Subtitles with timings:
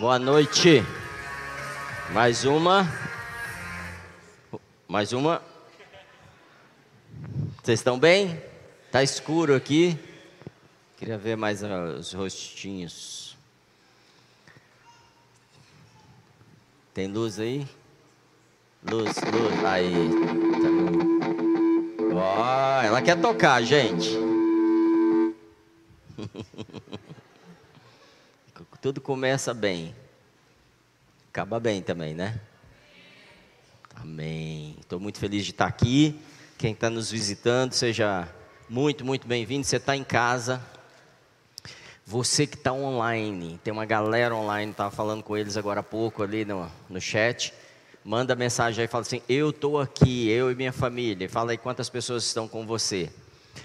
[0.00, 0.82] Boa noite.
[2.12, 2.84] Mais uma.
[4.88, 5.40] Mais uma.
[7.62, 8.42] Vocês estão bem?
[8.90, 9.96] Tá escuro aqui.
[10.96, 13.36] Queria ver mais os rostinhos.
[16.92, 17.64] Tem luz aí?
[18.90, 19.64] Luz, luz.
[19.64, 20.10] Aí.
[22.10, 24.10] Tá Ó, ela quer tocar, gente.
[28.84, 29.96] Tudo começa bem.
[31.30, 32.38] Acaba bem também, né?
[33.94, 34.76] Amém.
[34.78, 36.20] Estou muito feliz de estar aqui.
[36.58, 38.28] Quem está nos visitando, seja
[38.68, 39.64] muito, muito bem-vindo.
[39.64, 40.62] Você está em casa.
[42.04, 46.22] Você que está online, tem uma galera online, estava falando com eles agora há pouco
[46.22, 47.54] ali no, no chat.
[48.04, 51.26] Manda mensagem aí, fala assim: Eu estou aqui, eu e minha família.
[51.26, 53.10] Fala aí quantas pessoas estão com você.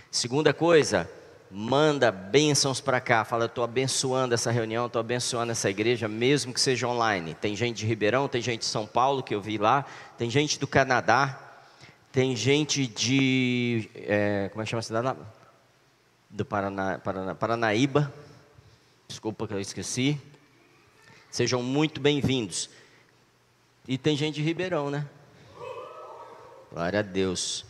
[0.09, 1.11] Segunda coisa,
[1.51, 3.25] manda bênçãos para cá.
[3.25, 7.33] Fala, eu estou abençoando essa reunião, estou abençoando essa igreja, mesmo que seja online.
[7.33, 9.85] Tem gente de Ribeirão, tem gente de São Paulo que eu vi lá,
[10.17, 11.39] tem gente do Canadá,
[12.11, 13.89] tem gente de.
[13.95, 15.19] É, como é que chama a cidade?
[16.29, 18.13] Do Paraná, Paraná, Paranaíba.
[19.07, 20.21] Desculpa que eu esqueci.
[21.31, 22.69] Sejam muito bem-vindos.
[23.87, 25.07] E tem gente de Ribeirão, né?
[26.71, 27.65] Glória a Deus.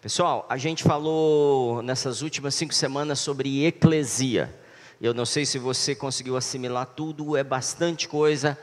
[0.00, 4.50] Pessoal, a gente falou nessas últimas cinco semanas sobre eclesia.
[4.98, 8.56] Eu não sei se você conseguiu assimilar tudo, é bastante coisa.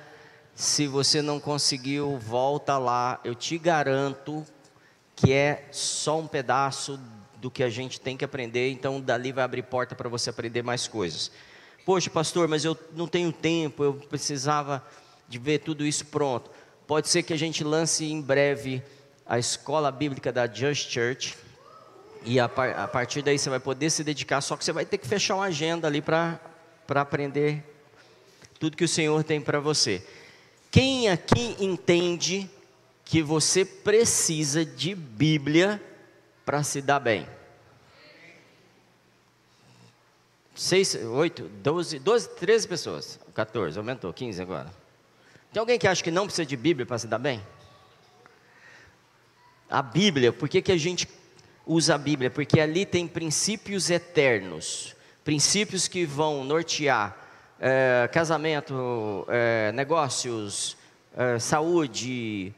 [0.55, 3.21] Se você não conseguiu, volta lá.
[3.23, 4.43] Eu te garanto
[5.15, 6.99] que é só um pedaço
[7.35, 8.71] do que a gente tem que aprender.
[8.71, 11.31] Então, dali vai abrir porta para você aprender mais coisas.
[11.85, 14.83] Poxa, pastor, mas eu não tenho tempo, eu precisava
[15.29, 16.49] de ver tudo isso pronto.
[16.87, 18.81] Pode ser que a gente lance em breve
[19.27, 21.37] a escola bíblica da Just Church.
[22.23, 24.85] E a, par, a, partir daí você vai poder se dedicar, só que você vai
[24.85, 26.39] ter que fechar uma agenda ali para
[26.89, 27.63] aprender
[28.59, 30.05] tudo que o Senhor tem para você.
[30.71, 32.49] Quem aqui entende
[33.05, 35.81] que você precisa de Bíblia
[36.45, 37.27] para se dar bem?
[40.55, 43.19] Seis, oito, doze, doze, treze pessoas.
[43.35, 44.73] 14, aumentou, 15 agora.
[45.53, 47.41] Tem alguém que acha que não precisa de Bíblia para se dar bem?
[49.69, 51.09] A Bíblia, por que, que a gente
[51.65, 52.31] usa a Bíblia?
[52.31, 54.95] Porque ali tem princípios eternos,
[55.25, 57.27] princípios que vão nortear
[57.59, 60.77] é, casamento, é, negócios,
[61.15, 62.53] é, saúde,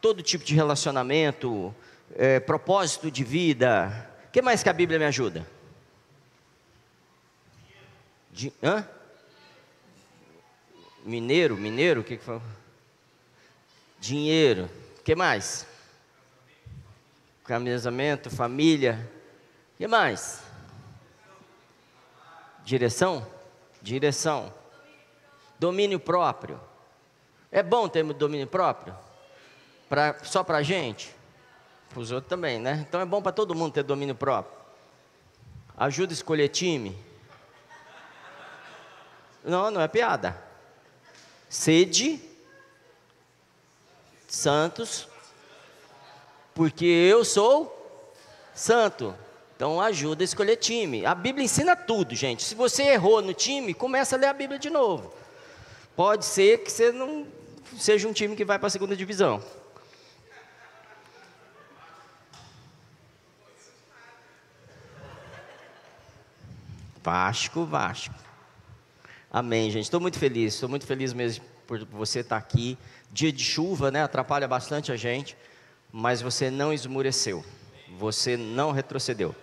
[0.00, 1.74] todo tipo de relacionamento,
[2.46, 4.08] propósito de vida.
[4.28, 5.46] O que mais que a Bíblia me ajuda?
[8.30, 8.88] De, hã?
[11.04, 12.40] Mineiro, mineiro, o que, que foi?
[13.98, 14.70] Dinheiro.
[15.00, 15.66] O que mais?
[17.46, 19.10] Casamento, família.
[19.74, 20.42] O que mais?
[22.64, 23.26] Direção?
[23.80, 24.52] Direção.
[25.58, 26.60] Domínio próprio.
[27.50, 28.96] É bom ter domínio próprio?
[29.88, 31.14] Pra, só para a gente?
[31.88, 32.84] Para os outros também, né?
[32.86, 34.56] Então é bom para todo mundo ter domínio próprio.
[35.76, 36.98] Ajuda a escolher time.
[39.44, 40.36] Não, não é piada.
[41.48, 42.20] Sede,
[44.26, 45.08] santos,
[46.56, 47.70] porque eu sou
[48.54, 49.14] santo.
[49.54, 51.04] Então ajuda a escolher time.
[51.04, 52.42] A Bíblia ensina tudo, gente.
[52.42, 55.12] Se você errou no time, começa a ler a Bíblia de novo.
[55.94, 57.26] Pode ser que você não
[57.78, 59.42] seja um time que vai para a segunda divisão.
[67.02, 68.14] Vasco, Vasco.
[69.30, 69.84] Amém, gente.
[69.84, 70.54] Estou muito feliz.
[70.54, 72.78] Estou muito feliz mesmo por você estar aqui.
[73.12, 74.02] Dia de chuva, né?
[74.02, 75.36] Atrapalha bastante a gente
[75.98, 77.42] mas você não esmureceu,
[77.98, 79.34] você não retrocedeu.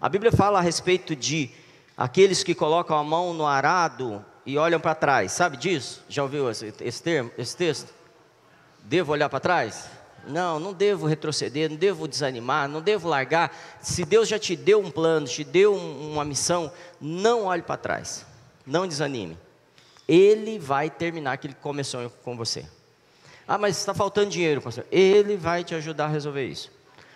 [0.00, 1.48] A Bíblia fala a respeito de
[1.96, 6.04] aqueles que colocam a mão no arado e olham para trás, sabe disso?
[6.08, 7.94] Já ouviu esse, esse termo, esse texto?
[8.82, 9.88] Devo olhar para trás?
[10.26, 13.56] Não, não devo retroceder, não devo desanimar, não devo largar.
[13.80, 17.76] Se Deus já te deu um plano, te deu um, uma missão, não olhe para
[17.76, 18.26] trás,
[18.66, 19.38] não desanime.
[20.08, 22.66] Ele vai terminar aquilo que começou com você.
[23.52, 24.86] Ah, mas está faltando dinheiro, pastor.
[24.90, 26.72] Ele vai te ajudar a resolver isso.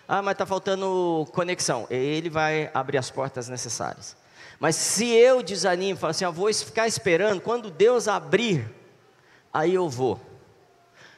[0.07, 1.87] Ah, mas está faltando conexão.
[1.89, 4.15] Ele vai abrir as portas necessárias.
[4.61, 8.71] Mas se eu desanimo, falo assim, eu vou ficar esperando, quando Deus abrir,
[9.51, 10.21] aí eu vou.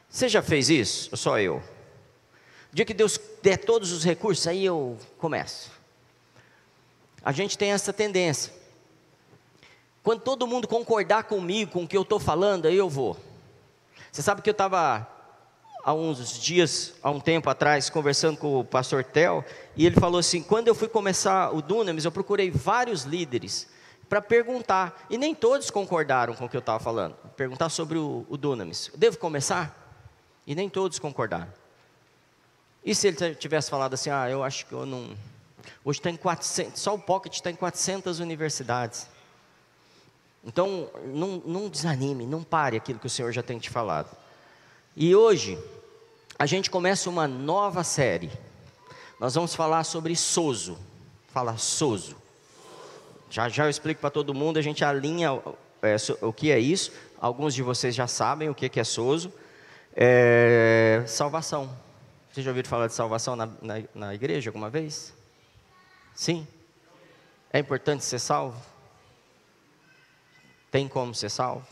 [0.08, 1.08] Você já fez isso?
[1.10, 1.56] Ou só eu?
[2.72, 5.72] O dia que Deus der todos os recursos, aí eu começo.
[7.24, 8.52] A gente tem essa tendência.
[10.00, 13.16] Quando todo mundo concordar comigo, com o que eu estou falando, aí eu vou.
[14.10, 15.06] Você sabe que eu estava
[15.84, 19.44] há uns dias, há um tempo atrás, conversando com o pastor Tel,
[19.76, 23.68] e ele falou assim: quando eu fui começar o Dunamis, eu procurei vários líderes
[24.08, 25.06] para perguntar.
[25.08, 27.14] E nem todos concordaram com o que eu estava falando.
[27.36, 28.90] Perguntar sobre o, o Dunamis.
[28.94, 29.86] Devo começar?
[30.46, 31.52] E nem todos concordaram.
[32.84, 35.14] E se ele tivesse falado assim, ah, eu acho que eu não...
[35.84, 39.08] Hoje está em 400, só o Pocket está em 400 universidades.
[40.44, 44.16] Então, não, não desanime, não pare aquilo que o Senhor já tem te falado.
[44.96, 45.58] E hoje,
[46.38, 48.30] a gente começa uma nova série.
[49.18, 50.78] Nós vamos falar sobre Soso.
[51.28, 52.16] Fala Soso.
[53.30, 55.40] Já já eu explico para todo mundo, a gente alinha
[55.82, 56.92] é, o que é isso.
[57.20, 59.32] Alguns de vocês já sabem o que é Soso.
[59.94, 61.68] É, salvação.
[62.30, 65.12] Vocês já ouviram falar de salvação na, na, na igreja alguma vez?
[66.14, 66.46] Sim?
[67.52, 68.60] É importante ser salvo?
[70.70, 71.66] Tem como ser salvo?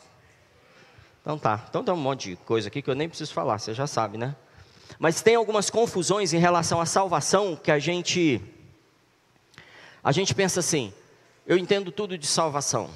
[1.21, 1.65] Então tá.
[1.69, 4.17] Então tem um monte de coisa aqui que eu nem preciso falar, você já sabe,
[4.17, 4.35] né?
[4.99, 8.41] Mas tem algumas confusões em relação à salvação que a gente
[10.03, 10.95] a gente pensa assim:
[11.47, 12.89] eu entendo tudo de salvação.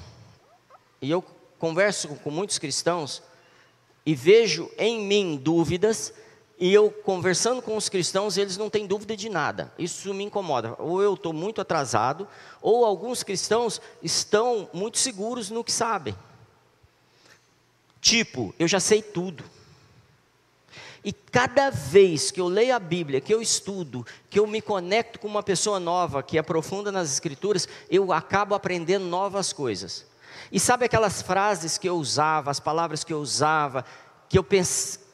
[1.01, 1.21] E eu
[1.59, 3.21] converso com muitos cristãos
[4.05, 6.13] e vejo em mim dúvidas
[6.61, 9.73] e eu conversando com os cristãos, eles não têm dúvida de nada.
[9.79, 10.75] Isso me incomoda.
[10.77, 12.27] Ou eu estou muito atrasado,
[12.61, 16.15] ou alguns cristãos estão muito seguros no que sabem.
[17.99, 19.43] Tipo, eu já sei tudo.
[21.03, 25.17] E cada vez que eu leio a Bíblia, que eu estudo, que eu me conecto
[25.17, 30.05] com uma pessoa nova, que aprofunda nas Escrituras, eu acabo aprendendo novas coisas.
[30.51, 33.83] E sabe aquelas frases que eu usava, as palavras que eu usava,
[34.29, 34.43] que eu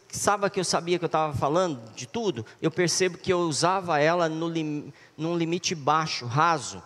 [0.07, 2.45] pensava que eu sabia que eu estava falando de tudo?
[2.62, 6.81] Eu percebo que eu usava ela no lim, num limite baixo, raso,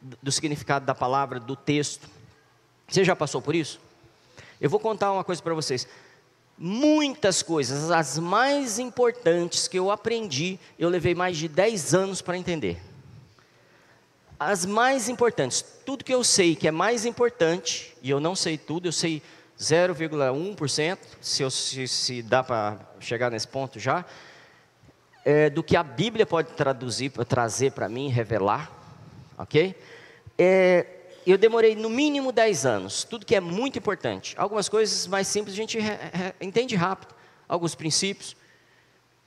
[0.00, 2.08] do significado da palavra, do texto.
[2.88, 3.80] Você já passou por isso?
[4.60, 5.86] Eu vou contar uma coisa para vocês
[6.56, 12.38] muitas coisas, as mais importantes que eu aprendi, eu levei mais de 10 anos para
[12.38, 12.80] entender.
[14.38, 18.58] As mais importantes, tudo que eu sei que é mais importante, e eu não sei
[18.58, 19.22] tudo, eu sei
[19.58, 24.04] 0,1%, se, se, se dá para chegar nesse ponto já,
[25.24, 28.70] é, do que a Bíblia pode traduzir, trazer para mim, revelar,
[29.38, 29.74] ok?
[30.36, 30.86] É,
[31.26, 34.34] eu demorei no mínimo 10 anos, tudo que é muito importante.
[34.36, 35.78] Algumas coisas mais simples a gente
[36.40, 37.14] entende rápido,
[37.48, 38.36] alguns princípios,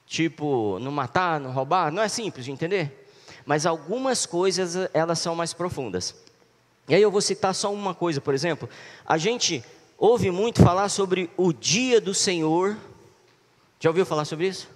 [0.05, 3.05] tipo não matar, não roubar, não é simples de entender.
[3.45, 6.13] Mas algumas coisas elas são mais profundas.
[6.87, 8.69] E aí eu vou citar só uma coisa, por exemplo,
[9.05, 9.63] a gente
[9.97, 12.77] ouve muito falar sobre o dia do Senhor.
[13.79, 14.69] Já ouviu falar sobre isso?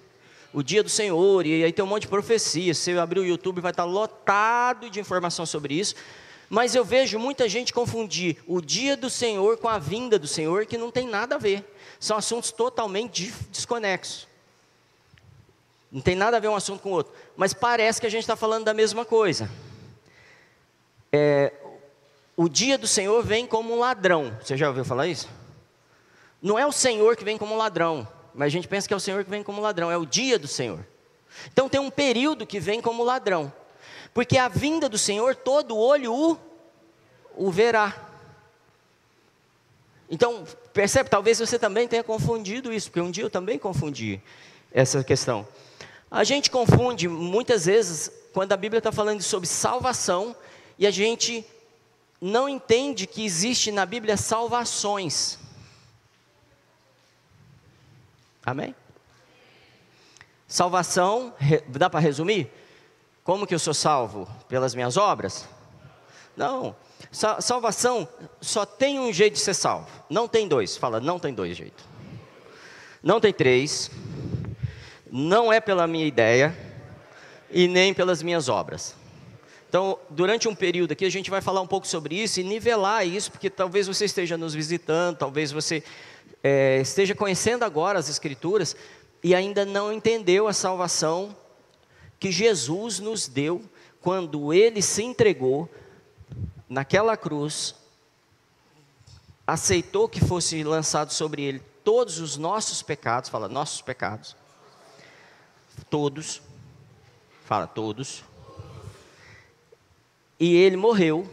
[0.54, 2.78] O dia do Senhor, e aí tem um monte de profecias.
[2.78, 5.96] Se você abrir o YouTube, vai estar lotado de informação sobre isso.
[6.50, 10.66] Mas eu vejo muita gente confundir o dia do Senhor com a vinda do Senhor,
[10.66, 11.64] que não tem nada a ver.
[12.00, 14.28] São assuntos totalmente desconexos.
[15.90, 17.14] Não tem nada a ver um assunto com o outro.
[17.38, 19.50] Mas parece que a gente está falando da mesma coisa.
[21.12, 21.54] É,
[22.36, 24.38] o dia do Senhor vem como um ladrão.
[24.42, 25.30] Você já ouviu falar isso?
[26.42, 28.98] Não é o Senhor que vem como um ladrão, mas a gente pensa que é
[28.98, 30.86] o Senhor que vem como ladrão, é o dia do Senhor.
[31.52, 33.52] Então tem um período que vem como ladrão.
[34.14, 36.38] Porque a vinda do Senhor, todo olho o,
[37.36, 38.10] o verá.
[40.10, 40.44] Então,
[40.74, 44.20] percebe, talvez você também tenha confundido isso, porque um dia eu também confundi
[44.74, 45.48] essa questão.
[46.10, 50.36] A gente confunde muitas vezes quando a Bíblia está falando sobre salvação
[50.78, 51.46] e a gente
[52.22, 55.40] não entende que existe na Bíblia salvações.
[58.46, 58.76] Amém?
[60.48, 61.34] Salvação,
[61.68, 62.52] dá para resumir?
[63.24, 64.28] Como que eu sou salvo?
[64.48, 65.48] Pelas minhas obras?
[66.38, 66.76] Não.
[67.12, 68.08] Salvação
[68.40, 69.90] só tem um jeito de ser salvo.
[70.10, 70.78] Não tem dois.
[70.78, 71.84] Fala, não tem dois jeitos.
[73.02, 73.90] Não tem três.
[75.10, 76.56] Não é pela minha ideia
[77.50, 78.96] e nem pelas minhas obras.
[79.72, 83.08] Então, durante um período aqui, a gente vai falar um pouco sobre isso e nivelar
[83.08, 85.82] isso, porque talvez você esteja nos visitando, talvez você
[86.44, 88.76] é, esteja conhecendo agora as Escrituras
[89.24, 91.34] e ainda não entendeu a salvação
[92.20, 93.64] que Jesus nos deu
[94.02, 95.70] quando ele se entregou
[96.68, 97.74] naquela cruz,
[99.48, 104.36] aceitou que fosse lançado sobre ele todos os nossos pecados, fala nossos pecados,
[105.90, 106.42] todos,
[107.46, 108.22] fala todos,
[110.42, 111.30] e ele morreu,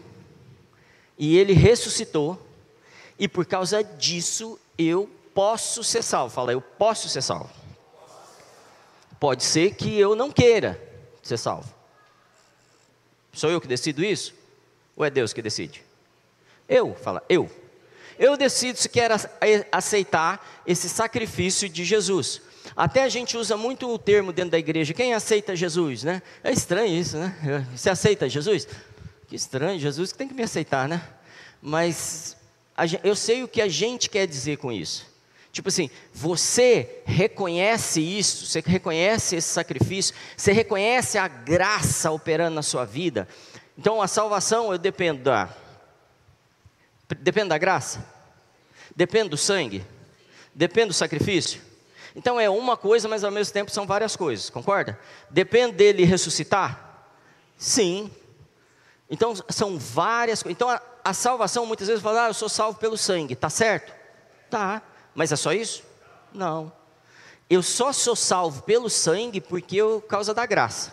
[1.19, 2.38] e ele ressuscitou,
[3.19, 7.49] e por causa disso eu posso ser salvo, fala eu posso ser salvo.
[9.19, 10.79] Pode ser que eu não queira
[11.23, 11.73] ser salvo.
[13.33, 14.35] Sou eu que decido isso?
[14.95, 15.83] Ou é Deus que decide?
[16.69, 17.50] Eu, fala, eu.
[18.19, 19.15] Eu decido se quero
[19.73, 22.43] aceitar esse sacrifício de Jesus.
[22.77, 26.21] Até a gente usa muito o termo dentro da igreja, quem aceita Jesus, né?
[26.45, 27.67] É estranho isso, né?
[27.75, 28.69] Você aceita Jesus?
[29.29, 31.03] Que estranho, Jesus que tem que me aceitar, né?
[31.61, 32.37] mas
[33.03, 35.07] eu sei o que a gente quer dizer com isso.
[35.51, 42.63] Tipo assim, você reconhece isso, você reconhece esse sacrifício, você reconhece a graça operando na
[42.63, 43.27] sua vida.
[43.77, 45.49] Então a salvação eu dependo da
[47.21, 48.07] depende da graça?
[48.95, 49.85] Depende do sangue?
[50.55, 51.61] Depende do sacrifício?
[52.15, 54.99] Então é uma coisa, mas ao mesmo tempo são várias coisas, concorda?
[55.31, 57.07] Depende dele ressuscitar?
[57.57, 58.11] Sim.
[59.11, 60.57] Então são várias coisas.
[60.57, 63.93] Então a, a salvação muitas vezes fala, ah, eu sou salvo pelo sangue, tá certo?
[64.50, 64.83] Tá.
[65.15, 65.83] Mas é só isso?
[66.33, 66.73] Não.
[67.49, 70.93] Eu só sou salvo pelo sangue porque eu causa da graça.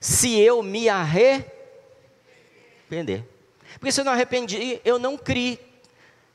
[0.00, 1.52] Se eu me arrepender.
[3.78, 5.74] Porque se eu não arrependi, eu não criei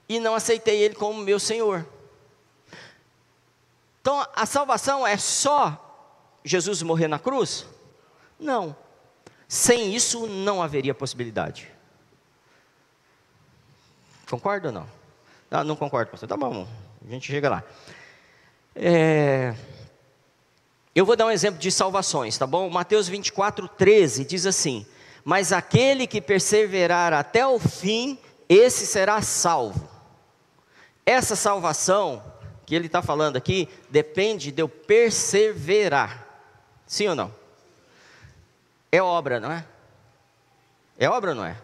[0.08, 1.88] e não aceitei Ele como meu Senhor.
[4.02, 5.86] Então a salvação é só
[6.44, 7.66] Jesus morrer na cruz?
[8.40, 8.76] Não.
[9.50, 11.72] Sem isso não haveria possibilidade.
[14.30, 14.88] Concorda ou não?
[15.50, 16.30] Ah, não concordo, pastor.
[16.30, 16.68] Tá bom,
[17.04, 17.64] a gente chega lá.
[18.76, 19.56] É...
[20.94, 22.70] Eu vou dar um exemplo de salvações, tá bom?
[22.70, 24.86] Mateus 24, 13 diz assim:
[25.26, 29.90] Mas aquele que perseverar até o fim, esse será salvo.
[31.04, 32.22] Essa salvação
[32.68, 36.28] que ele está falando aqui depende de eu perseverar.
[36.86, 37.39] Sim ou não?
[38.92, 39.66] É obra, não é?
[40.98, 41.58] É obra ou não é?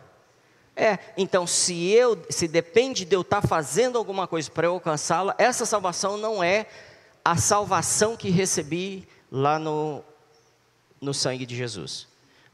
[0.75, 4.73] É, então se eu, se depende de eu estar tá fazendo alguma coisa para eu
[4.73, 6.67] alcançá-la, essa salvação não é
[7.23, 10.03] a salvação que recebi lá no,
[10.99, 12.07] no sangue de Jesus.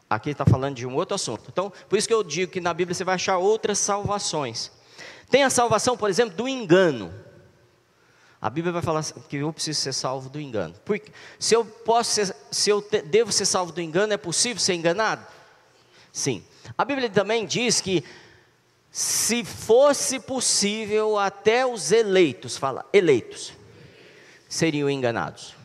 [0.09, 1.45] Aqui está falando de um outro assunto.
[1.47, 4.71] Então, por isso que eu digo que na Bíblia você vai achar outras salvações.
[5.29, 7.13] Tem a salvação, por exemplo, do engano.
[8.41, 10.73] A Bíblia vai falar que eu preciso ser salvo do engano.
[10.83, 14.59] Porque se eu posso ser, se eu te, devo ser salvo do engano, é possível
[14.59, 15.23] ser enganado?
[16.11, 16.43] Sim.
[16.75, 18.03] A Bíblia também diz que
[18.91, 23.53] se fosse possível, até os eleitos, fala, eleitos,
[24.49, 25.55] seriam enganados.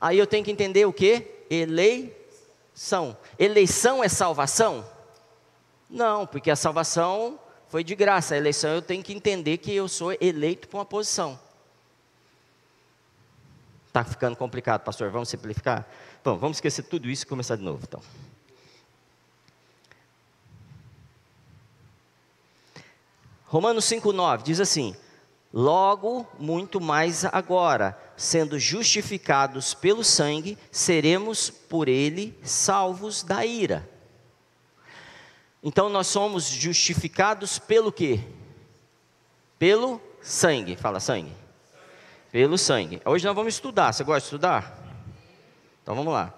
[0.00, 1.26] Aí eu tenho que entender o que?
[1.50, 3.16] Eleição.
[3.38, 4.84] Eleição é salvação?
[5.90, 8.34] Não, porque a salvação foi de graça.
[8.34, 11.38] A eleição eu tenho que entender que eu sou eleito para uma posição.
[13.96, 15.10] Está ficando complicado, pastor.
[15.10, 15.88] Vamos simplificar?
[16.22, 18.02] Bom, vamos esquecer tudo isso e começar de novo, então.
[23.46, 24.94] Romanos 5,9 diz assim:
[25.50, 33.88] Logo, muito mais agora, sendo justificados pelo sangue, seremos por ele salvos da ira.
[35.62, 38.20] Então nós somos justificados pelo quê?
[39.58, 40.76] Pelo sangue.
[40.76, 41.45] Fala sangue.
[42.30, 43.00] Pelo sangue.
[43.04, 43.92] Hoje nós vamos estudar.
[43.92, 44.78] Você gosta de estudar?
[45.82, 46.34] Então vamos lá.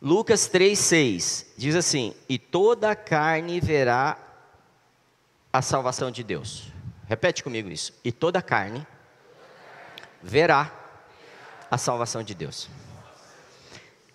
[0.00, 4.18] Lucas 3,6 diz assim: E toda a carne verá
[5.52, 6.72] a salvação de Deus.
[7.06, 7.92] Repete comigo isso.
[8.02, 8.86] E toda a carne
[10.22, 10.72] verá
[11.70, 12.68] a salvação de Deus.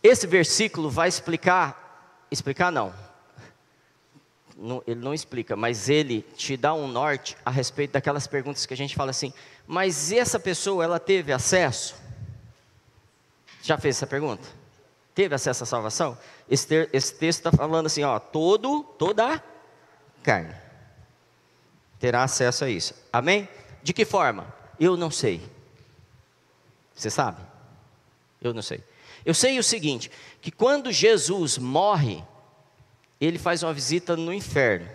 [0.02, 2.94] Esse versículo vai explicar, explicar não,
[4.58, 8.74] não, ele não explica, mas ele te dá um norte a respeito daquelas perguntas que
[8.74, 9.32] a gente fala assim,
[9.68, 11.96] mas essa pessoa, ela teve acesso?
[13.62, 14.58] Já fez essa pergunta?
[15.18, 16.16] teve acesso à salvação?
[16.48, 19.44] Esse, ter, esse texto está falando assim, ó, todo, toda
[20.22, 20.54] carne
[22.00, 22.94] terá acesso a isso.
[23.12, 23.50] Amém?
[23.82, 24.54] De que forma?
[24.80, 25.42] Eu não sei.
[26.94, 27.42] Você sabe?
[28.40, 28.84] Eu não sei.
[29.26, 32.24] Eu sei o seguinte, que quando Jesus morre,
[33.20, 34.88] ele faz uma visita no inferno.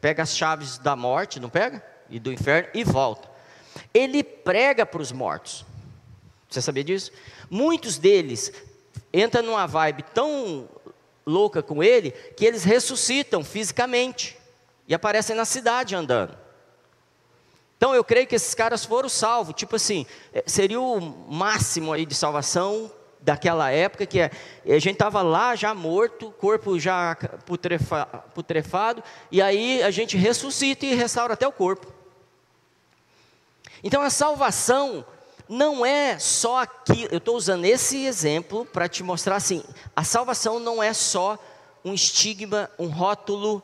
[0.00, 1.84] Pega as chaves da morte, não pega?
[2.08, 3.28] E do inferno e volta.
[3.92, 5.64] Ele prega para os mortos.
[6.48, 7.12] Você sabia disso?
[7.48, 8.52] Muitos deles
[9.12, 10.68] entra numa vibe tão
[11.26, 14.36] louca com ele que eles ressuscitam fisicamente
[14.88, 16.36] e aparecem na cidade andando.
[17.76, 22.04] Então eu creio que esses caras foram salvos, tipo assim, é, seria o máximo aí
[22.04, 24.30] de salvação daquela época que é,
[24.66, 30.86] a gente estava lá já morto, corpo já putrefa, putrefado, e aí a gente ressuscita
[30.86, 31.92] e restaura até o corpo.
[33.82, 35.04] Então a salvação
[35.48, 40.60] não é só aqui, eu estou usando esse exemplo para te mostrar assim: a salvação
[40.60, 41.38] não é só
[41.84, 43.62] um estigma, um rótulo,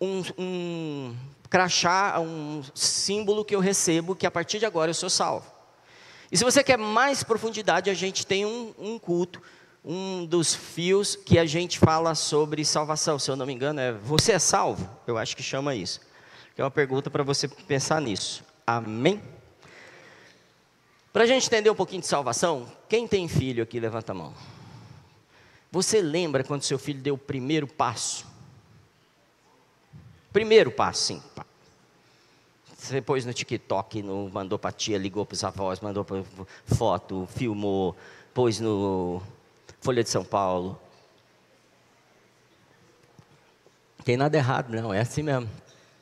[0.00, 1.16] um, um
[1.48, 5.59] crachá, um símbolo que eu recebo que a partir de agora eu sou salvo.
[6.30, 9.42] E se você quer mais profundidade, a gente tem um, um culto,
[9.84, 13.92] um dos fios que a gente fala sobre salvação, se eu não me engano, é
[13.92, 14.88] Você é salvo?
[15.06, 16.00] Eu acho que chama isso.
[16.54, 18.44] Que é uma pergunta para você pensar nisso.
[18.66, 19.20] Amém?
[21.12, 24.32] Para a gente entender um pouquinho de salvação, quem tem filho aqui, levanta a mão.
[25.72, 28.24] Você lembra quando seu filho deu o primeiro passo?
[30.32, 31.22] Primeiro passo, sim.
[32.80, 36.24] Você pôs no TikTok, no, mandou para tia, ligou para os avós, mandou pra,
[36.64, 37.94] foto, filmou,
[38.32, 39.22] pôs no
[39.82, 40.80] Folha de São Paulo.
[44.02, 45.48] Tem nada errado, não, é assim mesmo.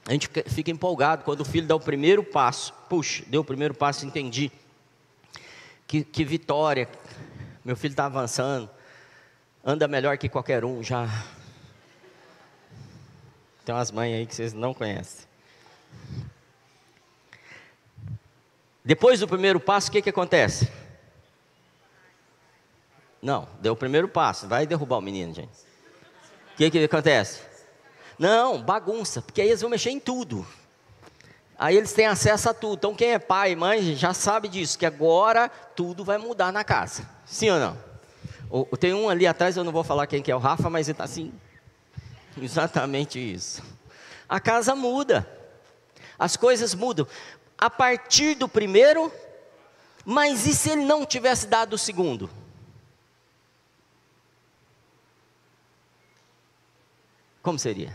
[0.07, 2.73] A gente fica empolgado quando o filho dá o primeiro passo.
[2.89, 4.51] Puxa, deu o primeiro passo, entendi.
[5.85, 6.89] Que, que vitória.
[7.65, 8.71] Meu filho está avançando.
[9.65, 11.09] Anda melhor que qualquer um já.
[13.65, 15.27] Tem umas mães aí que vocês não conhecem.
[18.88, 20.66] Depois do primeiro passo, o que, que acontece?
[23.21, 25.59] Não, deu o primeiro passo, vai derrubar o menino, gente.
[26.54, 27.42] O que, que acontece?
[28.18, 30.47] Não, bagunça, porque aí eles vão mexer em tudo.
[31.59, 32.76] Aí eles têm acesso a tudo.
[32.76, 36.64] Então quem é pai e mãe já sabe disso, que agora tudo vai mudar na
[36.64, 37.07] casa.
[37.26, 38.68] Sim ou não?
[38.80, 40.95] Tem um ali atrás, eu não vou falar quem que é o Rafa, mas ele
[40.95, 41.30] está assim.
[42.40, 43.62] Exatamente isso.
[44.26, 45.28] A casa muda.
[46.18, 47.07] As coisas mudam
[47.59, 49.12] a partir do primeiro,
[50.05, 52.31] mas e se ele não tivesse dado o segundo?
[57.43, 57.93] Como seria?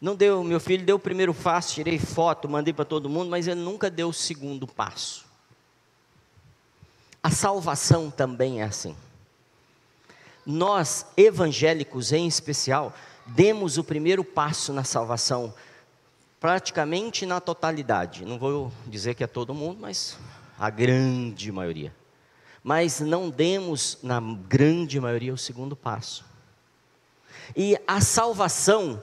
[0.00, 3.48] Não deu, meu filho deu o primeiro passo, tirei foto, mandei para todo mundo, mas
[3.48, 5.26] ele nunca deu o segundo passo.
[7.22, 8.96] A salvação também é assim.
[10.46, 12.94] Nós, evangélicos em especial,
[13.28, 15.54] demos o primeiro passo na salvação,
[16.40, 18.24] praticamente na totalidade.
[18.24, 20.18] Não vou dizer que é todo mundo, mas
[20.58, 21.94] a grande maioria.
[22.62, 26.24] Mas não demos, na grande maioria, o segundo passo.
[27.56, 29.02] E a salvação,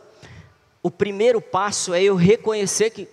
[0.84, 3.08] o primeiro passo é eu reconhecer que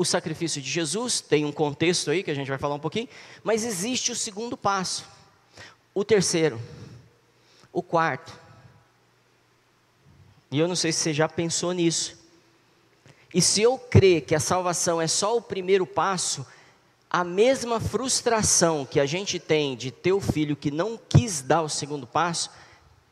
[0.00, 3.08] o sacrifício de Jesus, tem um contexto aí que a gente vai falar um pouquinho,
[3.44, 5.04] mas existe o segundo passo,
[5.92, 6.58] o terceiro,
[7.70, 8.39] o quarto,
[10.50, 12.18] e eu não sei se você já pensou nisso.
[13.32, 16.44] E se eu crer que a salvação é só o primeiro passo,
[17.08, 21.62] a mesma frustração que a gente tem de ter o filho que não quis dar
[21.62, 22.50] o segundo passo,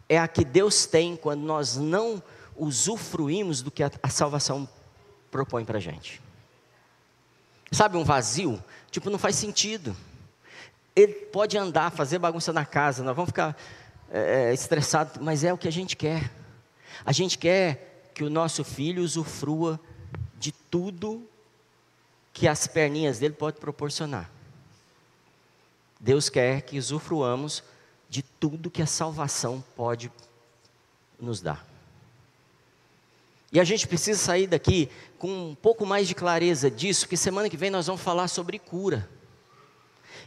[0.09, 2.23] é a que Deus tem quando nós não
[2.57, 4.69] usufruímos do que a, salvação
[5.31, 6.21] propõe para a gente.
[7.71, 8.63] Sabe um vazio?
[8.91, 9.97] Tipo, não faz sentido.
[10.97, 13.57] Ele pode andar, fazer bagunça na casa, nós vamos ficar
[14.11, 16.33] é, estressados, mas é o que a gente quer.
[17.05, 19.81] A gente quer que o nosso filho usufrua
[20.39, 21.27] de tudo
[22.33, 24.31] que as perninhas dele podem proporcionar.
[26.01, 27.63] Deus quer que usufruamos
[28.09, 30.11] de tudo que a salvação pode
[31.21, 31.67] nos dar.
[33.51, 37.49] E a gente precisa sair daqui com um pouco mais de clareza disso, porque semana
[37.49, 39.09] que vem nós vamos falar sobre cura.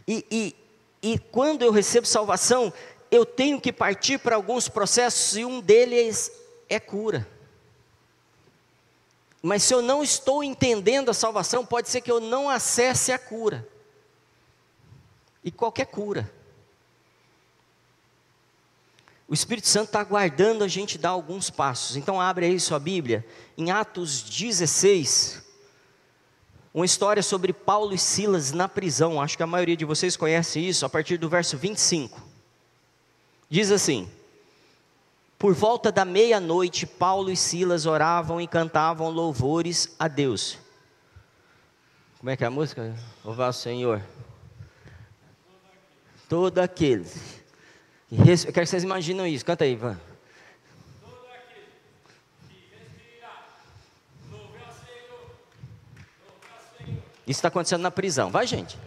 [0.06, 0.56] E, e,
[1.02, 2.72] e quando eu recebo salvação,
[3.10, 6.32] eu tenho que partir para alguns processos, e um deles
[6.74, 7.28] é cura.
[9.42, 13.18] Mas se eu não estou entendendo a salvação, pode ser que eu não acesse a
[13.18, 13.66] cura.
[15.42, 16.32] E qualquer cura.
[19.26, 21.96] O Espírito Santo está aguardando a gente dar alguns passos.
[21.96, 25.42] Então abre aí sua Bíblia, em Atos 16,
[26.72, 29.20] uma história sobre Paulo e Silas na prisão.
[29.20, 32.20] Acho que a maioria de vocês conhece isso, a partir do verso 25.
[33.48, 34.08] Diz assim:
[35.42, 40.56] por volta da meia-noite, Paulo e Silas oravam e cantavam louvores a Deus.
[42.20, 42.94] Como é que é a música?
[43.24, 44.00] Louvar o Senhor.
[46.28, 47.04] Todo aquele.
[48.08, 49.44] Eu quero que vocês imaginem isso.
[49.44, 49.98] Canta aí, Ivan.
[57.26, 58.30] Isso está acontecendo na prisão.
[58.30, 58.78] Vai, gente.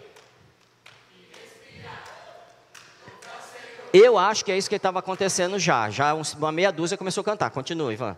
[3.97, 5.89] Eu acho que é isso que estava acontecendo já.
[5.89, 7.49] Já uma meia dúzia começou a cantar.
[7.49, 8.17] Continue, Ivan.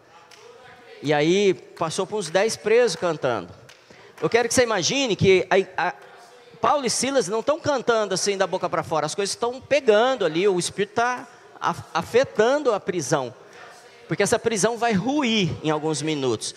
[1.03, 3.53] E aí passou por uns dez presos cantando.
[4.19, 5.93] Eu quero que você imagine que a, a,
[6.59, 9.05] Paulo e Silas não estão cantando assim da boca para fora.
[9.05, 10.47] As coisas estão pegando ali.
[10.47, 11.27] O Espírito está
[11.93, 13.31] afetando a prisão.
[14.07, 16.55] Porque essa prisão vai ruir em alguns minutos.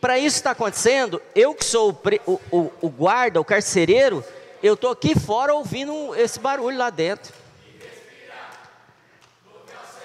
[0.00, 4.24] Para isso estar acontecendo, eu que sou o, o, o guarda, o carcereiro,
[4.62, 7.43] eu estou aqui fora ouvindo esse barulho lá dentro.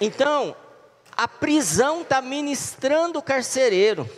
[0.02, 0.56] Então,
[1.16, 4.10] a prisão está ministrando o carcereiro.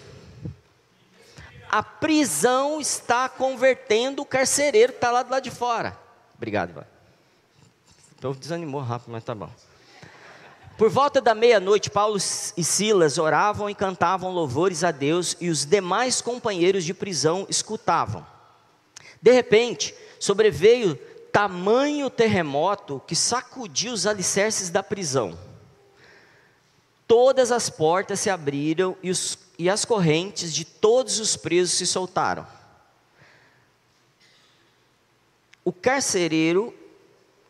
[1.70, 5.98] A prisão está convertendo o carcereiro que está lá do lado de fora.
[6.36, 6.86] Obrigado, Ivan.
[8.17, 9.50] Então desanimou rápido, mas tá bom.
[10.78, 15.65] Por volta da meia-noite, Paulo e Silas oravam e cantavam louvores a Deus e os
[15.65, 18.26] demais companheiros de prisão escutavam.
[19.22, 20.96] De repente, sobreveio
[21.32, 25.38] tamanho terremoto que sacudiu os alicerces da prisão.
[27.12, 31.86] Todas as portas se abriram e, os, e as correntes de todos os presos se
[31.86, 32.47] soltaram.
[35.65, 36.74] O carcereiro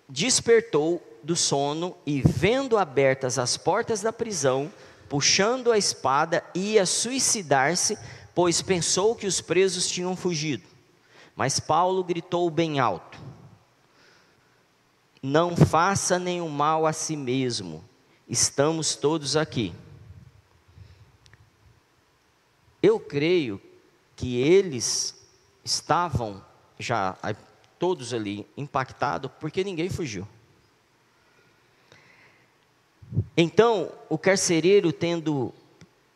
[0.10, 4.74] despertou do sono e, vendo abertas as portas da prisão,
[5.08, 8.00] puxando a espada, ia suicidar-se,
[8.34, 10.68] pois pensou que os presos tinham fugido.
[11.36, 13.20] Mas Paulo gritou bem alto:
[15.22, 17.91] Não faça nenhum mal a si mesmo,
[18.32, 19.74] estamos todos aqui.
[22.82, 23.62] Eu creio
[24.16, 25.22] que eles
[25.66, 26.42] estavam
[26.80, 27.18] já
[27.78, 30.26] todos ali impactados, porque ninguém fugiu.
[33.36, 35.54] Então, o carcereiro, tendo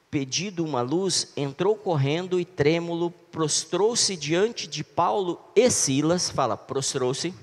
[0.09, 6.29] pedido uma luz, entrou correndo e trêmulo, prostrou-se diante de Paulo e Silas.
[6.29, 7.33] Fala, prostrou-se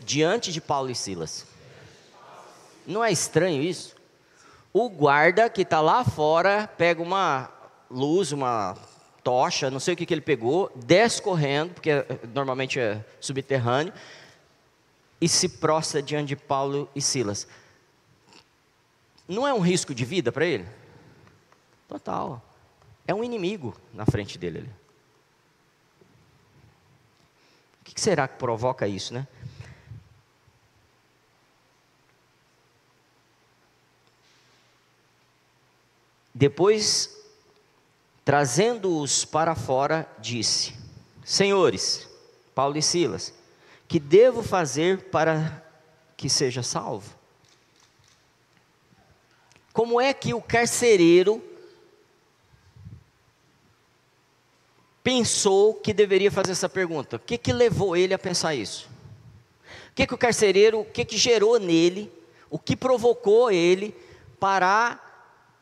[0.00, 1.53] diante de Paulo e Silas.
[2.86, 3.94] Não é estranho isso?
[4.72, 7.50] O guarda que está lá fora pega uma
[7.90, 8.76] luz, uma
[9.22, 11.90] tocha, não sei o que, que ele pegou, desce correndo, porque
[12.34, 13.92] normalmente é subterrâneo,
[15.20, 17.46] e se prostra diante de Paulo e Silas.
[19.26, 20.66] Não é um risco de vida para ele?
[21.88, 22.42] Total.
[23.06, 24.68] É um inimigo na frente dele.
[27.80, 29.26] O que será que provoca isso, né?
[36.34, 37.14] Depois
[38.24, 40.74] Trazendo-os para fora, disse:
[41.24, 42.08] Senhores,
[42.54, 43.34] Paulo e Silas,
[43.86, 45.62] que devo fazer para
[46.16, 47.14] que seja salvo?
[49.72, 51.42] Como é que o carcereiro
[55.02, 57.16] pensou que deveria fazer essa pergunta?
[57.16, 58.88] O que, que levou ele a pensar isso?
[59.90, 62.10] O que, que o carcereiro, o que, que gerou nele,
[62.48, 63.94] o que provocou ele
[64.40, 65.13] parar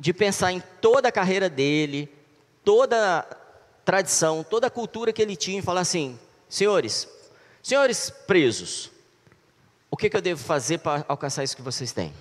[0.03, 2.13] de pensar em toda a carreira dele,
[2.65, 3.23] toda a
[3.85, 7.07] tradição, toda a cultura que ele tinha e falar assim: senhores,
[7.63, 8.91] senhores presos,
[9.89, 12.13] o que, que eu devo fazer para alcançar isso que vocês têm?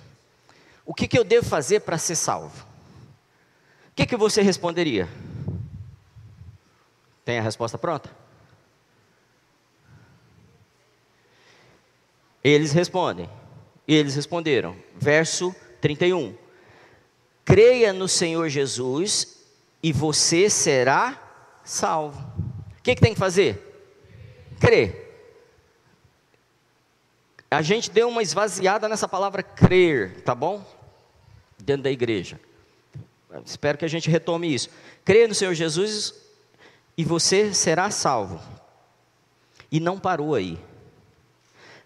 [0.85, 2.67] O que, que eu devo fazer para ser salvo?
[3.89, 5.09] O que, que você responderia?
[7.25, 8.11] Tem a resposta pronta?
[12.43, 13.27] Eles respondem.
[13.87, 14.77] Eles responderam.
[14.99, 16.35] Verso 31.
[17.51, 19.43] Creia no Senhor Jesus
[19.83, 21.21] e você será
[21.65, 22.17] salvo.
[22.79, 23.59] O que, que tem que fazer?
[24.57, 25.11] Crer.
[27.51, 30.65] A gente deu uma esvaziada nessa palavra crer, tá bom?
[31.59, 32.39] Dentro da igreja.
[33.45, 34.69] Espero que a gente retome isso.
[35.03, 36.15] Crer no Senhor Jesus
[36.95, 38.39] e você será salvo.
[39.69, 40.57] E não parou aí.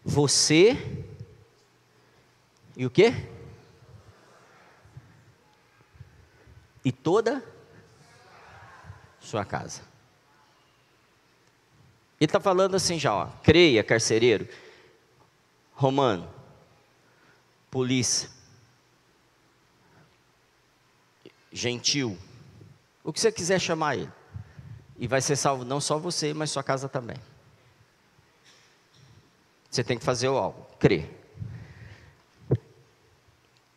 [0.04, 0.78] Você
[2.78, 3.16] e o quê?
[6.86, 7.44] E toda
[9.20, 9.82] sua casa.
[12.20, 14.48] Ele está falando assim já, ó, creia, carcereiro,
[15.74, 16.32] romano,
[17.70, 18.30] polícia,
[21.52, 22.18] gentil,
[23.04, 24.12] o que você quiser chamar ele.
[24.98, 27.18] E vai ser salvo não só você, mas sua casa também.
[29.70, 31.25] Você tem que fazer algo, crer.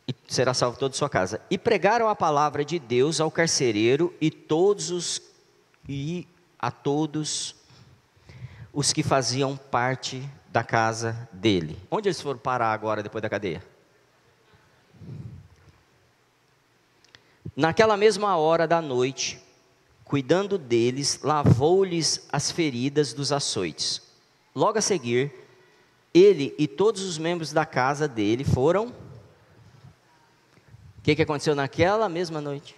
[0.08, 1.38] E será salvo toda a sua casa.
[1.50, 5.20] E pregaram a palavra de Deus ao carcereiro e todos os
[5.86, 6.26] e
[6.58, 7.54] a todos
[8.72, 11.78] os que faziam parte da casa dele.
[11.90, 13.62] Onde eles foram parar agora depois da cadeia?
[17.54, 19.40] Naquela mesma hora da noite,
[20.04, 24.00] cuidando deles, lavou-lhes as feridas dos açoites.
[24.54, 25.32] Logo a seguir,
[26.14, 28.94] ele e todos os membros da casa dele foram.
[30.98, 32.76] O que, que aconteceu naquela mesma noite?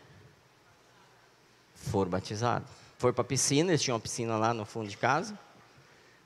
[1.74, 5.36] Foram batizados foram para a piscina, eles tinham uma piscina lá no fundo de casa,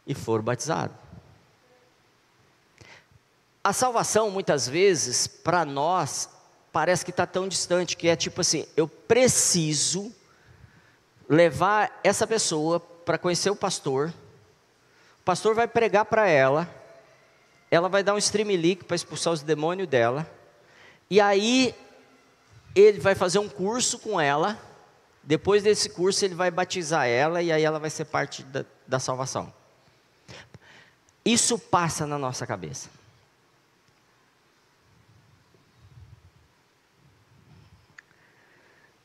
[0.04, 0.96] e foram batizados.
[3.62, 6.28] A salvação, muitas vezes, para nós,
[6.72, 10.12] parece que está tão distante, que é tipo assim: eu preciso
[11.28, 14.12] levar essa pessoa para conhecer o pastor,
[15.20, 16.68] o pastor vai pregar para ela,
[17.70, 20.28] ela vai dar um streamlink para expulsar os demônios dela,
[21.08, 21.72] e aí
[22.74, 24.58] ele vai fazer um curso com ela,
[25.22, 28.98] depois desse curso, ele vai batizar ela e aí ela vai ser parte da, da
[28.98, 29.52] salvação.
[31.24, 32.90] Isso passa na nossa cabeça.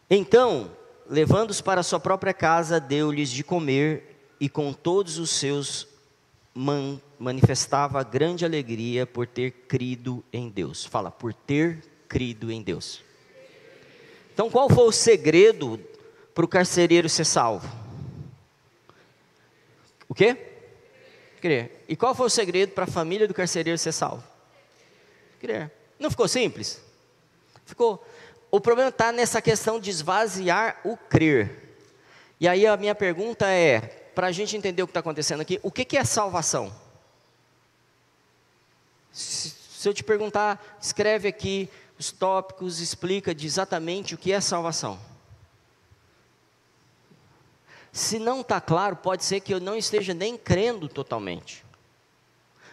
[0.09, 0.71] Então,
[1.07, 5.87] levando-os para sua própria casa, deu-lhes de comer e com todos os seus
[6.53, 10.83] man, manifestava grande alegria por ter crido em Deus.
[10.83, 13.07] Fala, por ter crido em Deus.
[14.39, 15.77] Então, qual foi o segredo
[16.33, 17.69] para o carcereiro ser salvo?
[20.07, 20.37] O quê?
[21.41, 21.83] Crer.
[21.89, 24.23] E qual foi o segredo para a família do carcereiro ser salvo?
[25.41, 25.69] Crer.
[25.99, 26.81] Não ficou simples?
[27.65, 28.01] Ficou.
[28.49, 31.75] O problema está nessa questão de esvaziar o crer.
[32.39, 33.81] E aí a minha pergunta é,
[34.15, 36.73] para a gente entender o que está acontecendo aqui, o que, que é salvação?
[39.11, 41.69] Se, se eu te perguntar, escreve aqui
[41.99, 44.97] os tópicos, explica exatamente o que é salvação.
[47.91, 51.65] Se não está claro, pode ser que eu não esteja nem crendo totalmente.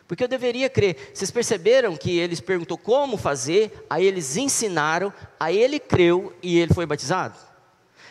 [0.06, 1.10] Porque eu deveria crer.
[1.12, 6.72] Vocês perceberam que eles perguntou como fazer, aí eles ensinaram, aí ele creu e ele
[6.72, 7.36] foi batizado?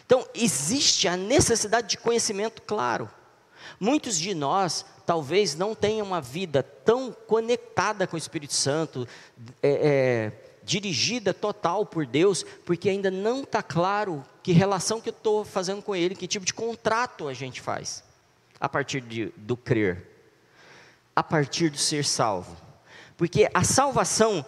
[0.05, 3.09] Então, existe a necessidade de conhecimento claro.
[3.79, 9.07] Muitos de nós talvez não tenham uma vida tão conectada com o Espírito Santo,
[9.63, 15.13] é, é, dirigida total por Deus, porque ainda não está claro que relação que eu
[15.13, 18.03] estou fazendo com Ele, que tipo de contrato a gente faz,
[18.59, 20.09] a partir de, do crer,
[21.15, 22.57] a partir do ser salvo.
[23.15, 24.43] Porque a salvação,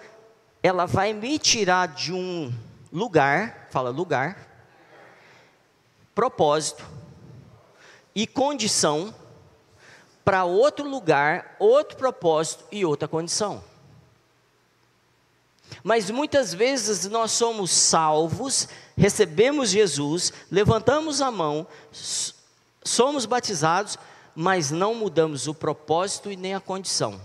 [0.62, 2.52] ela vai me tirar de um
[2.92, 4.48] lugar, fala lugar,
[6.16, 6.84] propósito
[8.16, 9.14] e condição,
[10.26, 13.64] para outro lugar, outro propósito e outra condição.
[15.88, 21.66] Mas muitas vezes nós somos salvos, recebemos Jesus, levantamos a mão,
[22.84, 23.98] somos batizados,
[24.36, 27.22] mas não mudamos o propósito e nem a condição.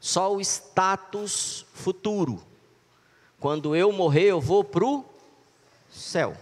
[0.00, 2.42] Só o status futuro.
[3.38, 5.04] Quando eu morrer, eu vou para o
[5.92, 6.34] céu.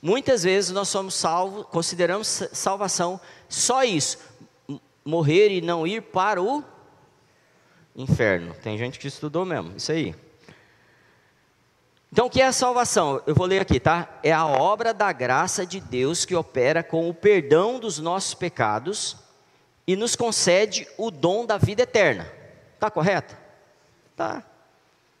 [0.00, 4.16] Muitas vezes nós somos salvos, consideramos salvação só isso,
[5.04, 6.64] morrer e não ir para o
[7.98, 8.54] inferno.
[8.62, 10.14] Tem gente que estudou mesmo, isso aí.
[12.10, 13.20] Então, o que é a salvação?
[13.26, 14.08] Eu vou ler aqui, tá?
[14.22, 19.16] É a obra da graça de Deus que opera com o perdão dos nossos pecados
[19.86, 22.26] e nos concede o dom da vida eterna.
[22.80, 23.36] Tá correto?
[24.16, 24.42] Tá.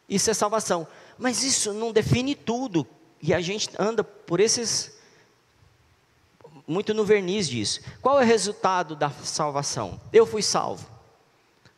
[0.08, 0.86] Isso é salvação.
[1.18, 2.86] Mas isso não define tudo.
[3.20, 4.96] E a gente anda por esses
[6.66, 7.80] muito no verniz disso.
[8.00, 10.00] Qual é o resultado da salvação?
[10.12, 10.97] Eu fui salvo.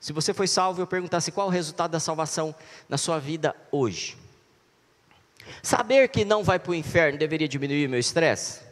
[0.01, 2.55] Se você foi salvo, eu perguntasse qual o resultado da salvação
[2.89, 4.17] na sua vida hoje.
[5.63, 8.63] Saber que não vai para o inferno deveria diminuir meu estresse?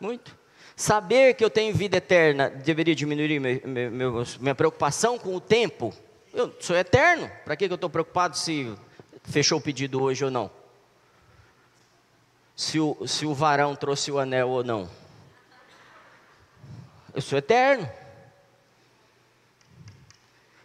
[0.00, 0.36] Muito.
[0.74, 5.92] Saber que eu tenho vida eterna deveria diminuir meu, meu, minha preocupação com o tempo?
[6.32, 8.74] Eu sou eterno, para que eu estou preocupado se
[9.24, 10.50] fechou o pedido hoje ou não?
[12.56, 14.88] Se o, se o varão trouxe o anel ou não?
[17.12, 17.88] Eu sou eterno.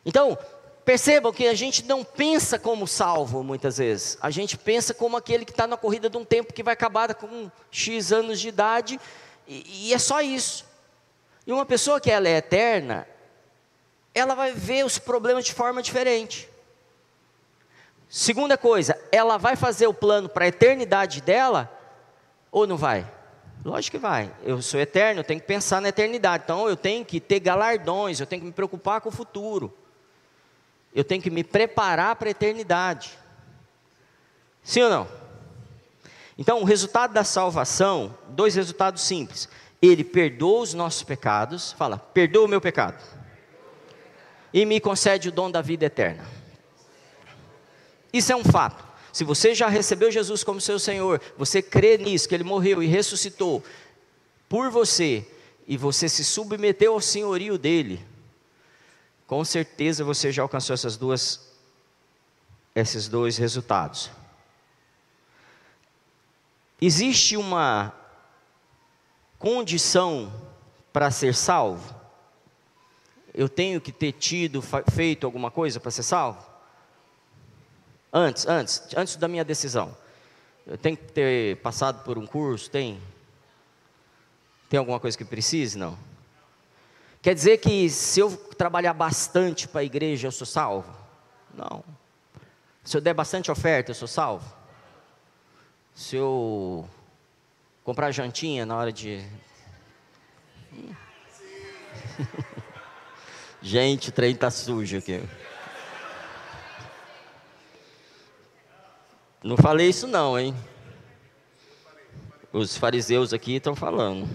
[0.05, 0.37] Então,
[0.83, 4.17] percebam que a gente não pensa como salvo muitas vezes.
[4.21, 7.13] A gente pensa como aquele que está na corrida de um tempo que vai acabar
[7.15, 8.99] com X anos de idade,
[9.47, 10.65] e, e é só isso.
[11.45, 13.07] E uma pessoa que ela é eterna,
[14.13, 16.49] ela vai ver os problemas de forma diferente.
[18.09, 21.71] Segunda coisa, ela vai fazer o plano para a eternidade dela
[22.51, 23.09] ou não vai?
[23.65, 24.31] Lógico que vai.
[24.43, 26.43] Eu sou eterno, eu tenho que pensar na eternidade.
[26.43, 29.73] Então eu tenho que ter galardões, eu tenho que me preocupar com o futuro
[30.95, 33.17] eu tenho que me preparar para a eternidade.
[34.63, 35.07] Sim ou não?
[36.37, 39.47] Então, o resultado da salvação, dois resultados simples.
[39.81, 43.03] Ele perdoa os nossos pecados, fala, perdoa o meu pecado.
[44.53, 46.25] E me concede o dom da vida eterna.
[48.11, 48.83] Isso é um fato.
[49.11, 52.87] Se você já recebeu Jesus como seu Senhor, você crê nisso, que Ele morreu e
[52.87, 53.63] ressuscitou
[54.47, 55.25] por você,
[55.67, 58.03] e você se submeteu ao senhorio dele,
[59.27, 61.51] com certeza você já alcançou essas duas,
[62.75, 64.11] esses dois resultados.
[66.81, 67.93] Existe uma
[69.39, 70.31] condição
[70.91, 71.95] para ser salvo?
[73.33, 76.45] Eu tenho que ter tido, feito alguma coisa para ser salvo?
[78.11, 79.97] Antes, antes, antes da minha decisão.
[80.67, 82.69] Eu tenho que ter passado por um curso?
[82.69, 83.01] Tem?
[84.69, 85.77] Tem alguma coisa que precise?
[85.77, 85.97] Não.
[87.23, 90.93] Quer dizer que se eu trabalhar bastante para a igreja, eu sou salvo?
[91.53, 91.81] Não.
[92.83, 94.53] Se eu der bastante oferta, eu sou salvo?
[95.95, 96.85] Se eu
[97.81, 99.25] comprar jantinha na hora de.
[103.61, 105.23] Gente, o trem está sujo aqui.
[109.41, 110.53] Não falei isso não, hein?
[112.51, 114.27] Os fariseus aqui estão falando.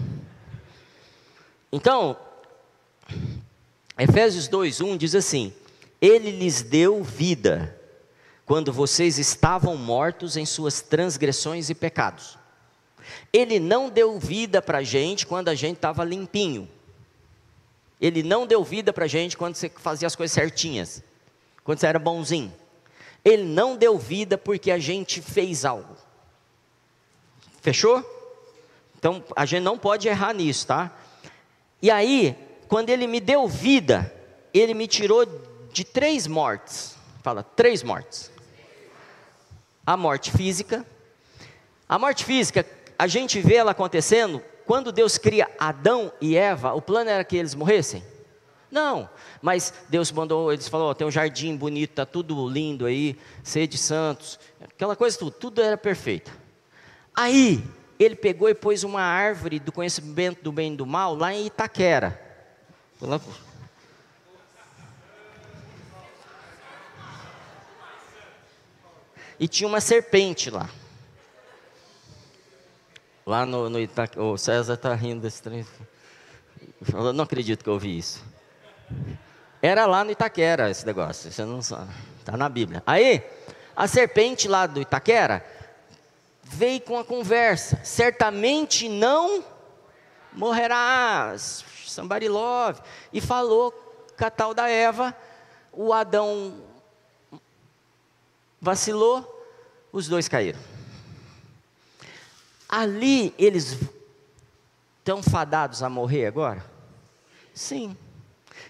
[1.71, 2.17] Então,
[3.97, 5.53] Efésios 2:1 diz assim:
[6.01, 7.75] Ele lhes deu vida
[8.45, 12.37] quando vocês estavam mortos em suas transgressões e pecados.
[13.31, 16.67] Ele não deu vida para a gente quando a gente estava limpinho.
[18.01, 21.03] Ele não deu vida para a gente quando você fazia as coisas certinhas,
[21.63, 22.53] quando você era bonzinho.
[23.23, 25.95] Ele não deu vida porque a gente fez algo.
[27.61, 28.03] Fechou?
[28.97, 30.91] Então a gente não pode errar nisso, tá?
[31.81, 32.35] E aí,
[32.69, 34.13] quando ele me deu vida,
[34.53, 35.25] ele me tirou
[35.73, 36.95] de três mortes.
[37.23, 38.31] Fala, três mortes.
[39.83, 40.85] A morte física.
[41.89, 42.63] A morte física,
[42.97, 47.35] a gente vê ela acontecendo quando Deus cria Adão e Eva, o plano era que
[47.35, 48.03] eles morressem?
[48.69, 49.09] Não,
[49.41, 53.79] mas Deus mandou, eles falou, oh, tem um jardim bonito, tá tudo lindo aí, sede
[53.79, 56.31] santos, aquela coisa tudo, tudo era perfeito.
[57.15, 57.63] Aí,
[57.97, 61.47] ele pegou e pôs uma árvore do conhecimento do bem e do mal lá em
[61.47, 62.28] Itaquera.
[69.39, 70.69] E tinha uma serpente lá.
[73.25, 73.77] Lá no, no
[74.17, 75.65] o César está rindo desse trem.
[76.93, 78.23] Eu não acredito que eu ouvi isso.
[79.61, 81.91] Era lá no Itaquera esse negócio, você não sabe.
[82.19, 82.83] Está na Bíblia.
[82.85, 83.23] Aí,
[83.75, 85.45] a serpente lá do Itaquera
[86.43, 87.79] veio com a conversa.
[87.83, 89.43] Certamente não
[90.33, 91.63] morrerás.
[91.89, 92.81] Somebody love.
[93.11, 93.71] E falou
[94.17, 95.15] com a tal da Eva.
[95.71, 96.61] O Adão
[98.59, 99.25] vacilou,
[99.91, 100.59] os dois caíram.
[102.67, 103.77] Ali eles
[104.99, 106.63] estão fadados a morrer agora?
[107.53, 107.97] Sim.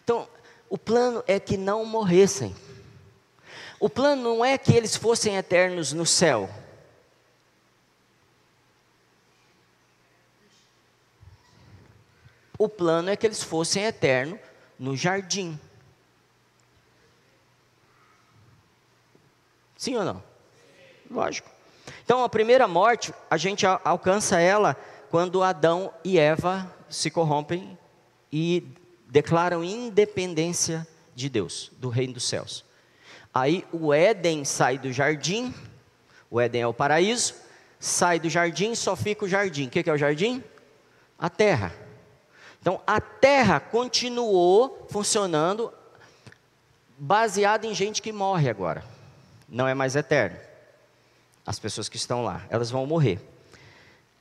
[0.03, 0.27] Então,
[0.69, 2.55] o plano é que não morressem.
[3.79, 6.49] O plano não é que eles fossem eternos no céu.
[12.59, 14.37] O plano é que eles fossem eternos
[14.77, 15.57] no jardim.
[19.77, 20.21] Sim ou não?
[21.09, 21.49] Lógico.
[22.03, 24.75] Então, a primeira morte, a gente alcança ela
[25.09, 27.77] quando Adão e Eva se corrompem
[28.29, 28.67] e
[29.07, 32.65] declaram independência de Deus, do reino dos céus.
[33.33, 35.53] Aí o Éden sai do jardim,
[36.29, 37.35] o Éden é o paraíso,
[37.79, 39.67] sai do jardim, só fica o jardim.
[39.67, 40.43] O que é o jardim?
[41.17, 41.88] A terra.
[42.61, 45.73] Então, a terra continuou funcionando
[46.97, 48.83] baseada em gente que morre agora.
[49.47, 50.37] Não é mais eterno.
[51.45, 53.19] As pessoas que estão lá, elas vão morrer.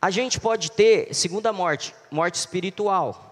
[0.01, 3.25] A gente pode ter segunda morte, morte espiritual.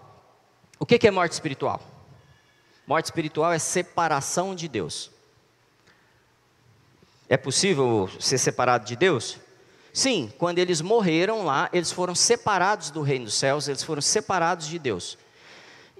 [0.77, 1.81] O que é morte espiritual?
[2.85, 5.09] Morte espiritual é separação de Deus.
[7.29, 9.37] É possível ser separado de Deus?
[9.97, 14.67] Sim, quando eles morreram lá, eles foram separados do reino dos céus, eles foram separados
[14.67, 15.17] de Deus.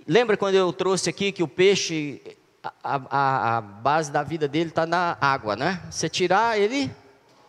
[0.06, 2.22] Lembra quando eu trouxe aqui que o peixe,
[2.84, 5.82] a, a, a base da vida dele está na água, né?
[5.90, 6.92] Você tirar, ele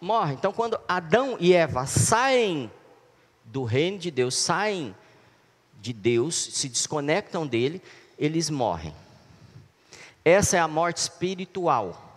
[0.00, 0.32] morre.
[0.32, 2.70] Então, quando Adão e Eva saem
[3.44, 4.96] do reino de Deus, saem
[5.78, 7.82] de Deus, se desconectam dele,
[8.18, 8.94] eles morrem.
[10.24, 12.08] Essa é a morte espiritual.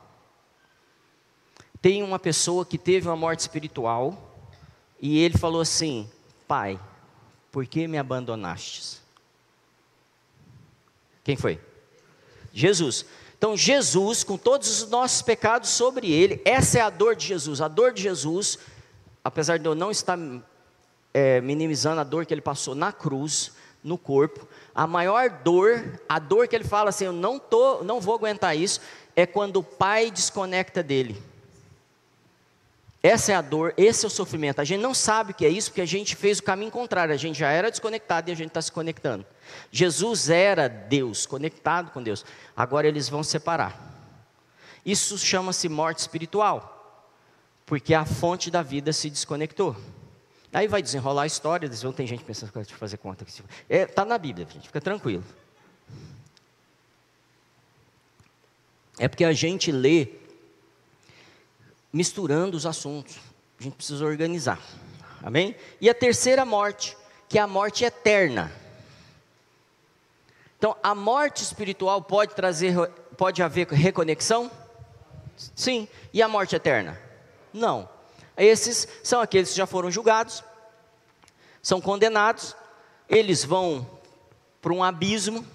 [1.81, 4.31] Tem uma pessoa que teve uma morte espiritual
[5.01, 6.09] e ele falou assim:
[6.47, 6.79] Pai,
[7.51, 9.01] por que me abandonastes?
[11.23, 11.59] Quem foi?
[12.53, 13.05] Jesus.
[13.37, 17.59] Então, Jesus, com todos os nossos pecados sobre ele, essa é a dor de Jesus.
[17.59, 18.59] A dor de Jesus,
[19.23, 20.19] apesar de eu não estar
[21.11, 26.19] é, minimizando a dor que ele passou na cruz, no corpo, a maior dor, a
[26.19, 28.79] dor que ele fala assim: Eu não, tô, não vou aguentar isso,
[29.15, 31.30] é quando o pai desconecta dele.
[33.03, 34.61] Essa é a dor, esse é o sofrimento.
[34.61, 37.13] A gente não sabe o que é isso porque a gente fez o caminho contrário.
[37.13, 39.25] A gente já era desconectado e a gente está se conectando.
[39.71, 42.23] Jesus era Deus, conectado com Deus.
[42.55, 43.89] Agora eles vão separar.
[44.85, 47.07] Isso chama-se morte espiritual,
[47.65, 49.75] porque a fonte da vida se desconectou.
[50.53, 53.23] Aí vai desenrolar a história, vão ter gente pensando que fazer conta.
[53.23, 55.23] Está é, tá na Bíblia, gente, fica tranquilo.
[58.99, 60.20] É porque a gente lê
[61.91, 63.17] misturando os assuntos.
[63.59, 64.59] A gente precisa organizar.
[65.21, 65.55] Amém?
[65.79, 66.97] E a terceira morte,
[67.29, 68.51] que é a morte eterna.
[70.57, 72.75] Então, a morte espiritual pode trazer,
[73.17, 74.49] pode haver reconexão?
[75.55, 75.87] Sim.
[76.13, 76.99] E a morte eterna?
[77.53, 77.89] Não.
[78.37, 80.43] Esses são aqueles que já foram julgados,
[81.61, 82.55] são condenados,
[83.09, 83.87] eles vão
[84.61, 85.45] para um abismo,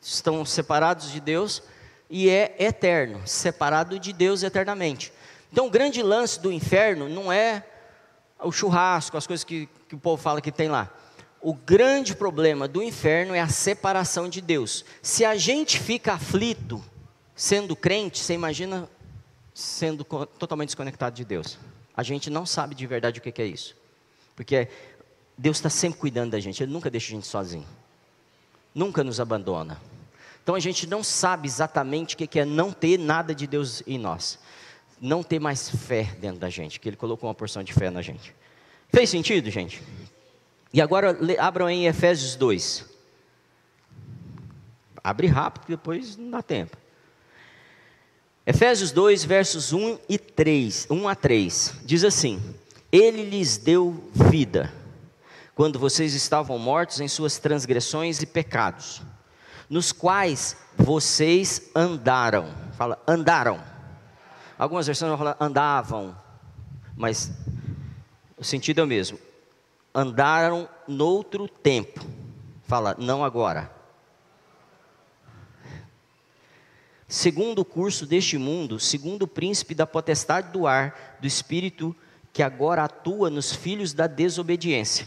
[0.00, 1.62] estão separados de Deus
[2.10, 5.12] e é eterno, separado de Deus eternamente.
[5.52, 7.64] Então, o grande lance do inferno não é
[8.40, 10.92] o churrasco, as coisas que, que o povo fala que tem lá.
[11.40, 14.84] O grande problema do inferno é a separação de Deus.
[15.00, 16.82] Se a gente fica aflito
[17.34, 18.88] sendo crente, você imagina
[19.54, 21.58] sendo totalmente desconectado de Deus.
[21.96, 23.76] A gente não sabe de verdade o que é isso.
[24.34, 24.68] Porque
[25.38, 27.66] Deus está sempre cuidando da gente, Ele nunca deixa a gente sozinho.
[28.74, 29.80] Nunca nos abandona.
[30.42, 33.98] Então a gente não sabe exatamente o que é não ter nada de Deus em
[33.98, 34.38] nós.
[35.00, 38.02] Não ter mais fé dentro da gente, que Ele colocou uma porção de fé na
[38.02, 38.34] gente.
[38.92, 39.82] Fez sentido, gente?
[40.72, 42.84] E agora abram em Efésios 2.
[45.02, 46.76] Abre rápido, depois não dá tempo.
[48.46, 52.40] Efésios 2, versos 1 e 3, 1 a 3, diz assim:
[52.92, 54.72] Ele lhes deu vida,
[55.54, 59.02] quando vocês estavam mortos em suas transgressões e pecados,
[59.68, 62.54] nos quais vocês andaram.
[62.76, 63.75] Fala, andaram.
[64.58, 66.16] Algumas versões vão falar andavam,
[66.96, 67.32] mas
[68.36, 69.18] o sentido é o mesmo.
[69.94, 72.00] Andaram noutro tempo.
[72.64, 73.70] Fala, não agora.
[77.08, 81.94] Segundo o curso deste mundo, segundo o príncipe da potestade do ar, do espírito
[82.32, 85.06] que agora atua nos filhos da desobediência.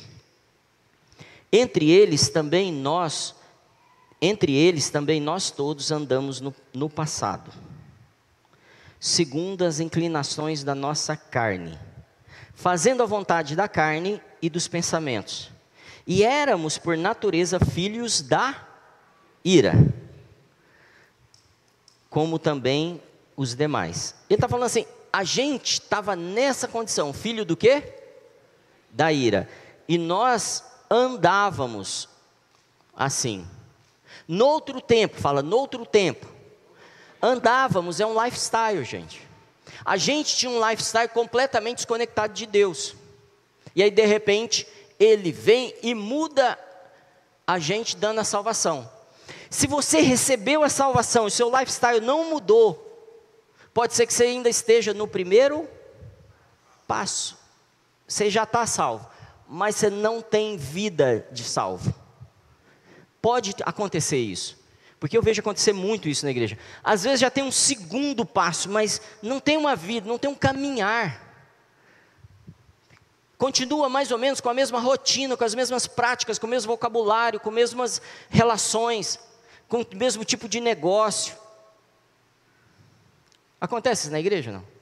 [1.52, 3.36] Entre eles também nós,
[4.22, 7.52] entre eles também nós todos andamos no, no passado,
[9.00, 11.78] segundo as inclinações da nossa carne
[12.60, 15.50] fazendo a vontade da carne e dos pensamentos.
[16.06, 18.68] E éramos, por natureza, filhos da
[19.45, 19.74] ira,
[22.10, 23.02] como também
[23.38, 24.14] os demais.
[24.30, 27.82] Ele está falando assim: a gente estava nessa condição, filho do quê?
[28.91, 29.47] Da ira.
[29.88, 32.10] E nós andávamos
[32.93, 33.47] assim.
[34.28, 36.28] Noutro tempo, fala, noutro tempo.
[37.22, 39.28] Andávamos, é um lifestyle, gente.
[39.84, 42.95] A gente tinha um lifestyle completamente desconectado de Deus.
[43.76, 44.67] E aí, de repente,
[44.99, 46.57] Ele vem e muda
[47.45, 48.89] a gente dando a salvação.
[49.49, 52.86] Se você recebeu a salvação e seu lifestyle não mudou,
[53.74, 55.67] pode ser que você ainda esteja no primeiro
[56.88, 57.38] passo.
[58.07, 59.09] Você já está salvo,
[59.47, 61.93] mas você não tem vida de salvo.
[63.22, 64.59] Pode acontecer isso.
[65.00, 66.58] Porque eu vejo acontecer muito isso na igreja.
[66.84, 70.36] Às vezes já tem um segundo passo, mas não tem uma vida, não tem um
[70.36, 71.28] caminhar.
[73.38, 76.74] Continua mais ou menos com a mesma rotina, com as mesmas práticas, com o mesmo
[76.74, 79.18] vocabulário, com as mesmas relações,
[79.70, 81.38] com o mesmo tipo de negócio.
[83.62, 84.78] Acontece na igreja, não?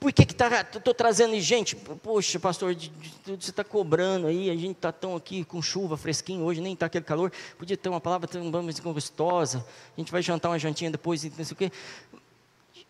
[0.00, 1.74] Por que tá, estou trazendo gente?
[1.74, 5.96] Poxa, pastor, de, de, você está cobrando aí, a gente está tão aqui com chuva,
[5.96, 8.48] fresquinho, hoje nem está aquele calor, podia ter uma palavra tão
[8.92, 11.72] gostosa, a gente vai jantar uma jantinha depois, não sei o quê.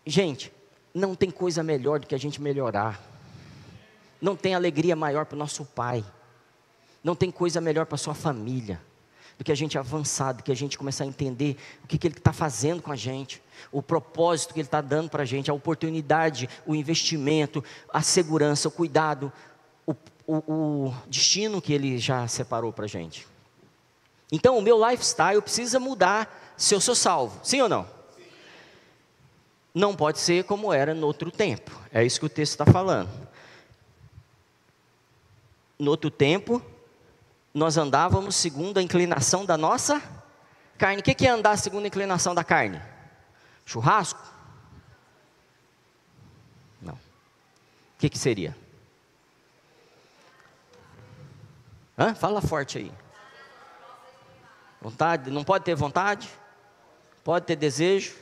[0.05, 0.53] Gente,
[0.93, 3.01] não tem coisa melhor do que a gente melhorar.
[4.21, 6.03] Não tem alegria maior para o nosso pai.
[7.03, 8.81] Não tem coisa melhor para a sua família
[9.39, 12.05] do que a gente avançar, do que a gente começar a entender o que, que
[12.05, 15.49] Ele está fazendo com a gente, o propósito que Ele está dando para a gente,
[15.49, 19.31] a oportunidade, o investimento, a segurança, o cuidado,
[19.87, 19.95] o,
[20.27, 20.35] o,
[20.87, 23.25] o destino que Ele já separou para a gente.
[24.29, 27.87] Então, o meu lifestyle precisa mudar se eu sou salvo, sim ou não?
[29.73, 33.09] Não pode ser como era no outro tempo, é isso que o texto está falando.
[35.79, 36.61] No outro tempo,
[37.53, 40.01] nós andávamos segundo a inclinação da nossa
[40.77, 41.01] carne.
[41.01, 42.81] O que é andar segundo a inclinação da carne?
[43.65, 44.21] Churrasco?
[46.81, 46.93] Não.
[46.93, 46.99] O
[47.97, 48.55] que, que seria?
[51.97, 52.15] Hã?
[52.15, 52.91] Fala forte aí.
[54.81, 56.29] Vontade, não pode ter vontade?
[57.23, 58.15] Pode ter desejo?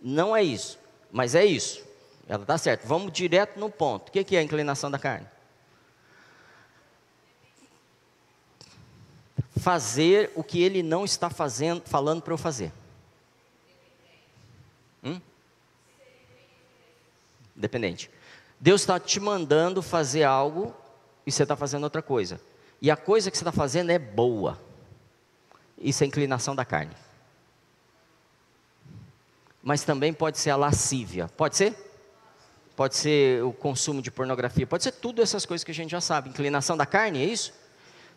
[0.00, 0.78] Não é isso,
[1.12, 1.84] mas é isso.
[2.26, 2.86] Ela está certa.
[2.86, 4.08] Vamos direto no ponto.
[4.08, 5.28] O que é a inclinação da carne?
[9.64, 12.70] Fazer o que ele não está fazendo, falando para eu fazer.
[15.02, 15.18] Hum?
[17.56, 18.10] Dependente.
[18.60, 20.76] Deus está te mandando fazer algo
[21.24, 22.38] e você está fazendo outra coisa.
[22.82, 24.60] E a coisa que você está fazendo é boa.
[25.78, 26.94] Isso é inclinação da carne.
[29.62, 31.26] Mas também pode ser a lascívia.
[31.38, 31.74] Pode ser?
[32.76, 34.66] Pode ser o consumo de pornografia.
[34.66, 36.28] Pode ser tudo essas coisas que a gente já sabe.
[36.28, 37.63] Inclinação da carne, é isso?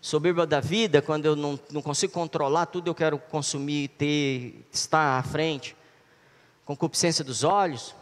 [0.02, 5.20] Soberba da vida, quando eu não, não consigo controlar tudo, eu quero consumir, ter, estar
[5.20, 5.76] à frente.
[6.66, 7.96] Concupiscência dos olhos.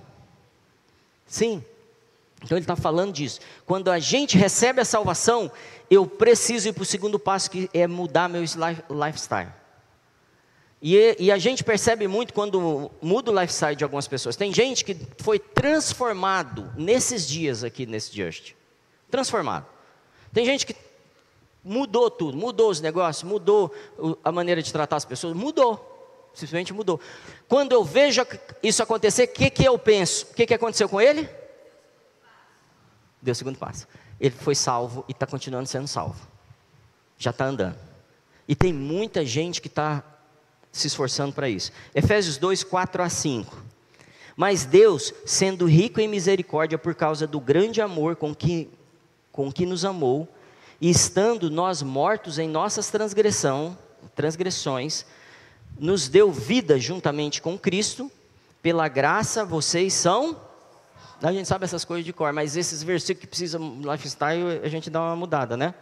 [1.26, 1.64] Sim.
[2.44, 3.40] Então ele está falando disso.
[3.66, 5.52] Quando a gente recebe a salvação,
[5.90, 9.52] eu preciso ir para o segundo passo, que é mudar meu lifestyle.
[10.82, 14.36] E, e, a gente percebe muito quando muda o lifestyle de algumas pessoas.
[14.36, 18.54] Tem gente que foi transformado nesses dias aqui, nesse Just.
[19.10, 19.66] Transformado.
[20.32, 20.76] Tem gente que
[21.66, 23.74] mudou tudo, mudou os negócios, mudou
[24.24, 25.94] a maneira de tratar as pessoas, mudou.
[26.32, 27.00] Simplesmente mudou.
[27.48, 28.22] Quando eu vejo
[28.62, 30.28] isso acontecer, o que, que eu penso?
[30.32, 31.28] O que, que aconteceu com ele?
[33.22, 33.88] Deu o segundo passo.
[34.20, 36.22] Ele foi salvo e está continuando sendo salvo.
[37.18, 37.78] Já está andando.
[38.48, 40.04] E tem muita gente que está
[40.72, 41.72] se esforçando para isso.
[41.96, 43.64] Efésios 2, 4 a 5.
[44.36, 48.70] Mas Deus, sendo rico em misericórdia por causa do grande amor com que,
[49.32, 50.28] com que nos amou,
[50.80, 53.78] e estando nós mortos em nossas transgressão,
[54.16, 55.06] transgressões,
[55.80, 58.12] nos deu vida juntamente com Cristo,
[58.62, 60.40] pela graça vocês são.
[61.22, 64.90] A gente sabe essas coisas de cor, mas esses versículos que precisam lifestyle, a gente
[64.90, 65.74] dá uma mudada, né?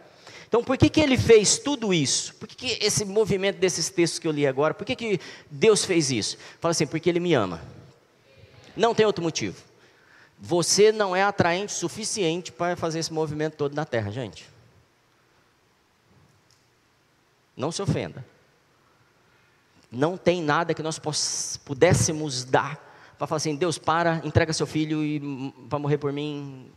[0.46, 2.34] Então, por que, que ele fez tudo isso?
[2.36, 5.20] Por que, que esse movimento desses textos que eu li agora, por que, que
[5.50, 6.38] Deus fez isso?
[6.60, 7.60] Fala assim, porque ele me ama.
[8.76, 9.56] Não tem outro motivo.
[10.38, 14.53] Você não é atraente o suficiente para fazer esse movimento todo na terra, gente.
[17.56, 18.24] Não se ofenda.
[19.90, 21.00] Não tem nada que nós
[21.64, 22.84] pudéssemos dar
[23.16, 26.70] para falar assim: Deus, para, entrega seu filho e vai morrer por mim.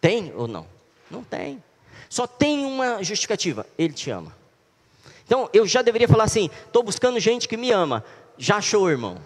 [0.00, 0.66] Tem ou não?
[1.10, 1.62] Não tem.
[2.08, 4.36] Só tem uma justificativa: Ele te ama.
[5.24, 8.04] Então, eu já deveria falar assim: estou buscando gente que me ama.
[8.36, 9.20] Já achou, irmão?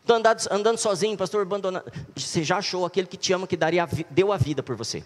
[0.00, 1.90] Estou andando, andando, sozinho, pastor, abandonado.
[2.14, 5.02] Você já achou aquele que te ama, que daria, deu a vida por você.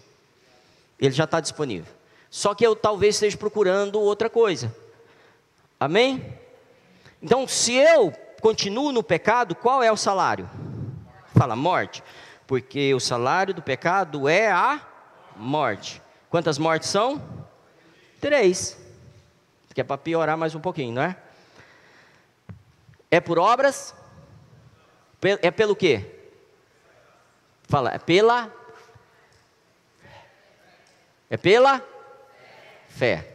[0.99, 1.91] Ele já está disponível.
[2.37, 4.71] Só que eu talvez esteja procurando outra coisa.
[5.79, 6.37] Amém?
[7.19, 10.47] Então, se eu continuo no pecado, qual é o salário?
[11.35, 12.03] Fala, morte.
[12.45, 14.79] Porque o salário do pecado é a
[15.35, 15.99] morte.
[16.29, 17.19] Quantas mortes são?
[18.21, 18.77] Três.
[19.73, 21.17] Que é para piorar mais um pouquinho, não é?
[23.09, 23.95] É por obras?
[25.41, 26.05] É pelo quê?
[27.63, 28.53] Fala, é pela.
[31.31, 31.96] É pela
[32.97, 33.27] fé.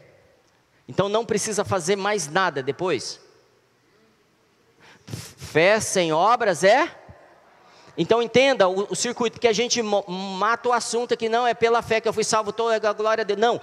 [0.89, 3.21] Então não precisa fazer mais nada depois.
[5.07, 7.03] Fé sem obras é
[7.97, 11.83] então entenda o, o, circuito que a gente mata o assunto que não é pela
[11.83, 13.39] fé que eu fui salvo, toda a glória Deus.
[13.39, 13.61] Não,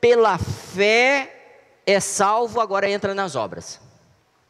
[0.00, 1.34] pela fé
[1.86, 3.80] é salvo, agora entra nas obras.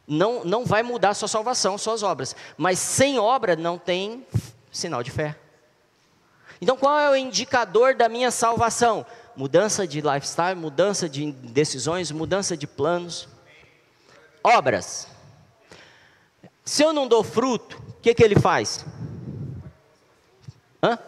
[0.05, 2.35] Não, não vai mudar sua salvação, suas obras.
[2.57, 4.27] Mas sem obra não tem
[4.71, 5.37] sinal de fé.
[6.61, 9.05] Então qual é o indicador da minha salvação?
[9.35, 13.27] Mudança de lifestyle, mudança de decisões, mudança de planos.
[14.43, 15.07] Obras.
[16.63, 18.85] Se eu não dou fruto, o que, que ele faz?
[20.81, 20.99] Hã?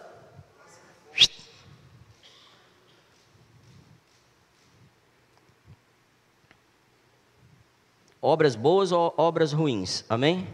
[8.21, 10.03] Obras boas ou obras ruins?
[10.09, 10.51] Amém?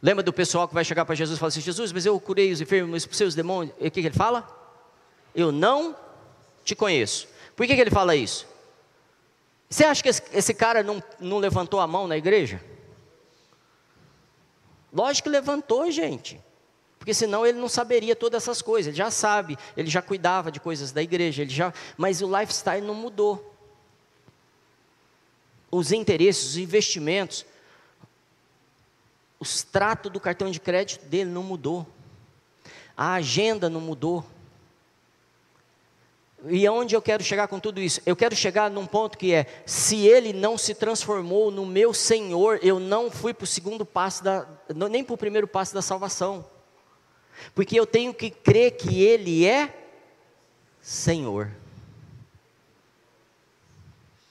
[0.00, 2.52] Lembra do pessoal que vai chegar para Jesus e falar assim: Jesus, mas eu curei
[2.52, 3.74] os enfermos, expulsei os demônios.
[3.80, 4.48] E o que, que ele fala?
[5.34, 5.96] Eu não
[6.68, 7.28] te conheço.
[7.56, 8.46] Por que, que ele fala isso?
[9.68, 12.62] Você acha que esse, cara não, não levantou a mão na igreja?
[14.92, 16.40] Lógico que levantou, gente
[17.08, 18.88] porque senão ele não saberia todas essas coisas.
[18.88, 22.86] Ele já sabe, ele já cuidava de coisas da igreja, ele já, mas o lifestyle
[22.86, 23.54] não mudou.
[25.70, 27.46] Os interesses, os investimentos,
[29.40, 31.86] os tratos do cartão de crédito dele não mudou.
[32.94, 34.22] A agenda não mudou.
[36.46, 38.00] E aonde eu quero chegar com tudo isso?
[38.06, 42.60] Eu quero chegar num ponto que é: se ele não se transformou no meu Senhor,
[42.62, 44.46] eu não fui para o segundo passo da,
[44.88, 46.44] nem para o primeiro passo da salvação.
[47.54, 49.74] Porque eu tenho que crer que Ele é
[50.80, 51.50] Senhor.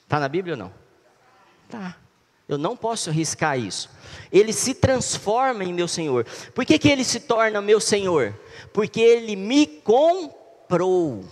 [0.02, 0.72] Está na Bíblia ou não?
[1.68, 1.96] Tá.
[2.48, 3.90] Eu não posso arriscar isso.
[4.32, 6.24] Ele se transforma em meu Senhor.
[6.54, 8.34] Por que, que ele se torna meu Senhor?
[8.72, 11.22] Porque ele me comprou.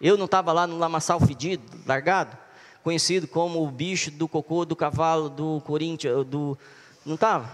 [0.00, 2.36] Eu não estava lá no lamaçal fedido, largado,
[2.82, 6.56] conhecido como o bicho do cocô do cavalo do Corinthians, do
[7.04, 7.50] não estava?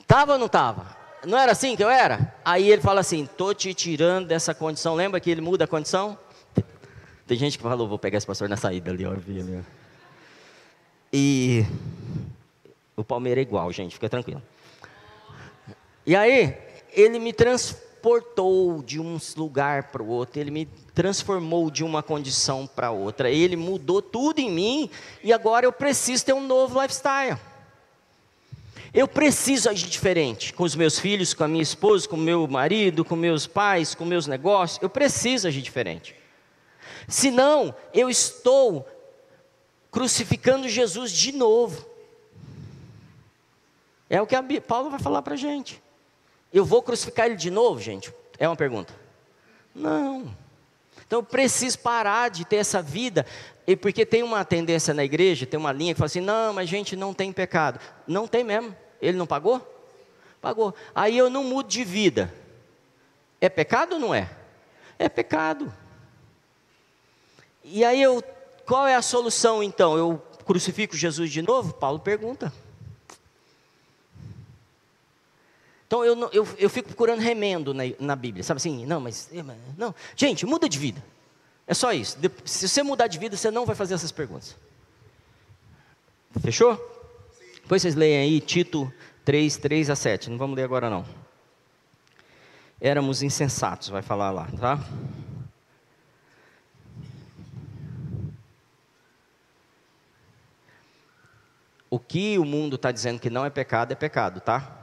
[0.00, 0.96] Estava ou não estava?
[1.24, 2.34] Não era assim que eu era?
[2.44, 4.94] Aí ele fala assim: estou te tirando dessa condição.
[4.94, 6.18] Lembra que ele muda a condição?
[7.26, 9.12] Tem gente que falou: vou pegar esse pastor na saída ali, ó.
[9.12, 9.64] Ali,
[11.12, 11.64] E
[12.96, 14.42] o Palmeiras é igual, gente, fica tranquilo.
[16.04, 16.58] E aí,
[16.92, 17.32] ele me
[18.02, 23.30] transportou de um lugar para o outro, ele me transformou de uma condição para outra,
[23.30, 24.90] ele mudou tudo em mim
[25.22, 27.38] e agora eu preciso ter um novo lifestyle.
[28.92, 32.46] Eu preciso agir diferente com os meus filhos, com a minha esposa, com o meu
[32.48, 34.82] marido, com meus pais, com meus negócios.
[34.82, 36.14] Eu preciso agir diferente.
[37.08, 38.86] Senão, eu estou
[39.90, 41.86] crucificando Jesus de novo.
[44.10, 45.81] É o que a Paulo vai falar para a gente.
[46.52, 48.12] Eu vou crucificar ele de novo, gente?
[48.38, 48.94] É uma pergunta.
[49.74, 50.36] Não.
[51.06, 53.26] Então eu preciso parar de ter essa vida,
[53.66, 56.68] e porque tem uma tendência na igreja, tem uma linha que fala assim: não, mas
[56.68, 57.80] gente não tem pecado.
[58.06, 58.74] Não tem mesmo.
[59.00, 59.60] Ele não pagou?
[60.40, 60.74] Pagou.
[60.94, 62.32] Aí eu não mudo de vida.
[63.40, 64.30] É pecado ou não é?
[64.98, 65.72] É pecado.
[67.64, 68.22] E aí eu,
[68.66, 69.96] qual é a solução então?
[69.96, 71.72] Eu crucifico Jesus de novo?
[71.74, 72.52] Paulo pergunta.
[75.92, 78.86] Então eu, eu, eu fico procurando remendo na, na Bíblia, sabe assim?
[78.86, 79.28] Não, mas.
[79.76, 79.94] Não.
[80.16, 81.04] Gente, muda de vida.
[81.66, 82.16] É só isso.
[82.46, 84.56] Se você mudar de vida, você não vai fazer essas perguntas.
[86.40, 86.76] Fechou?
[87.60, 88.90] Depois vocês leem aí Tito
[89.22, 90.30] 3, 3 a 7.
[90.30, 91.04] Não vamos ler agora não.
[92.80, 94.82] Éramos insensatos, vai falar lá, tá?
[101.90, 104.81] O que o mundo está dizendo que não é pecado, é pecado, tá?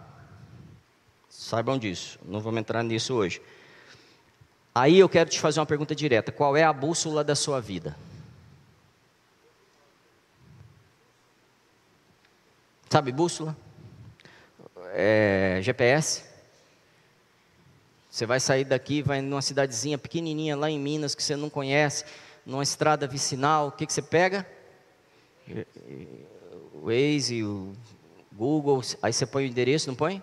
[1.50, 3.42] Saibam disso, não vamos entrar nisso hoje.
[4.74, 7.98] Aí eu quero te fazer uma pergunta direta: qual é a bússola da sua vida?
[12.88, 13.58] Sabe bússola?
[14.94, 16.24] É, GPS?
[18.12, 22.06] Você vai sair daqui, vai numa cidadezinha pequenininha lá em Minas que você não conhece,
[22.46, 24.48] numa estrada vicinal, o que, que você pega?
[26.76, 27.74] O Waze, o
[28.32, 30.22] Google, aí você põe o endereço, não põe?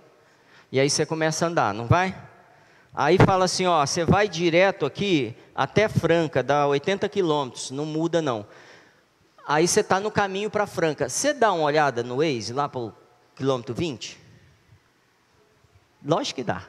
[0.70, 2.16] E aí você começa a andar, não vai?
[2.92, 8.22] Aí fala assim, ó, você vai direto aqui até Franca, dá 80 quilômetros, não muda
[8.22, 8.46] não.
[9.46, 11.08] Aí você está no caminho para Franca.
[11.08, 12.92] Você dá uma olhada no Waze, lá para o
[13.34, 14.18] quilômetro 20?
[16.04, 16.66] Lógico que dá.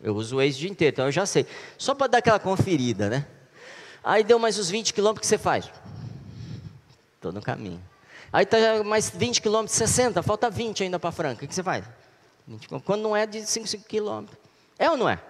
[0.00, 1.46] Eu uso o Waze o dia inteiro, então eu já sei.
[1.78, 3.26] Só para dar aquela conferida, né?
[4.02, 5.70] Aí deu mais os 20 quilômetros que você faz.
[7.14, 7.82] Estou no caminho.
[8.34, 11.44] Aí está mais 20 quilômetros, 60, falta 20 ainda para Franca.
[11.44, 11.84] O que você faz?
[12.84, 14.36] Quando não é de 5, 5 quilômetros.
[14.76, 15.20] É ou não é?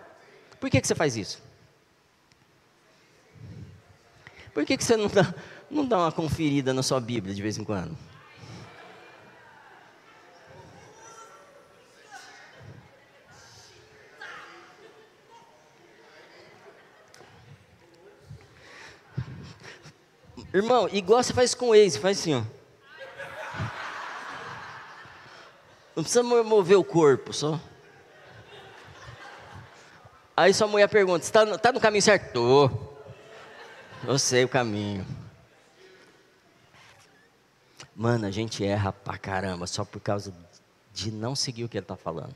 [0.59, 1.39] Por que, que você faz isso?
[4.55, 5.35] Por que, que você não dá,
[5.71, 7.95] não dá uma conferida na sua Bíblia de vez em quando?
[20.55, 22.64] Irmão, igual você faz com o ex, faz assim, ó.
[25.95, 27.61] Não precisa mover o corpo, só.
[30.37, 32.33] Aí sua mulher pergunta: está no, tá no caminho certo?
[32.33, 32.71] Tô.
[34.05, 35.07] Eu sei o caminho.
[37.95, 40.35] Mano, a gente erra pra caramba só por causa
[40.93, 42.35] de não seguir o que ele está falando.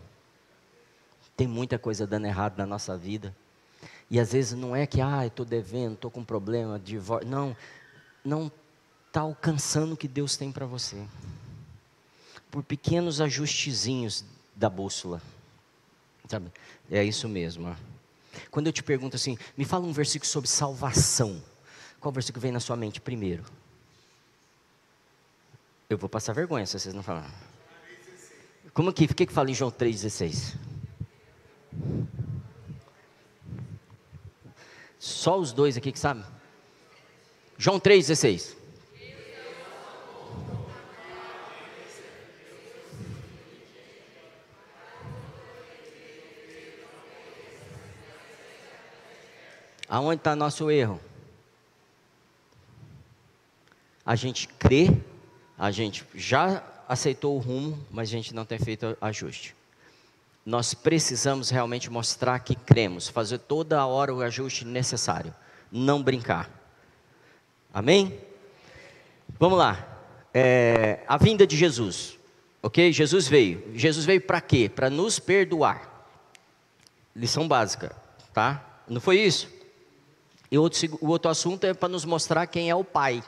[1.37, 3.35] Tem muita coisa dando errado na nossa vida.
[4.09, 7.29] E às vezes não é que, ah, estou devendo, estou com problema, divórcio.
[7.29, 7.57] Não,
[8.25, 8.51] não
[9.09, 11.05] está alcançando o que Deus tem para você
[12.51, 14.25] por pequenos ajustezinhos
[14.55, 15.23] da bússola.
[16.29, 16.51] Sabe?
[16.91, 17.77] É isso mesmo.
[18.51, 21.43] Quando eu te pergunto assim, me fala um versículo sobre salvação.
[22.01, 23.45] Qual versículo vem na sua mente primeiro?
[25.89, 27.33] Eu vou passar vergonha se vocês não falarem.
[28.75, 30.55] Como que, o que, que fala em João 3,16?
[34.99, 36.25] Só os dois aqui que sabem?
[37.57, 38.58] João 3,16.
[49.89, 51.01] Aonde está nosso erro?
[54.05, 54.91] A gente crê,
[55.59, 59.55] a gente já aceitou o rumo, mas a gente não tem feito ajuste.
[60.45, 65.35] Nós precisamos realmente mostrar que cremos, fazer toda a hora o ajuste necessário,
[65.71, 66.51] não brincar.
[67.73, 68.19] Amém?
[69.39, 69.87] Vamos lá.
[70.33, 72.19] É, a vinda de Jesus,
[72.63, 72.93] ok?
[72.93, 73.63] Jesus veio.
[73.75, 74.71] Jesus veio para quê?
[74.75, 76.07] Para nos perdoar.
[77.15, 77.95] Lição básica,
[78.33, 78.83] tá?
[78.89, 79.58] Não foi isso?
[80.51, 83.23] E outro, o outro assunto é para nos mostrar quem é o Pai.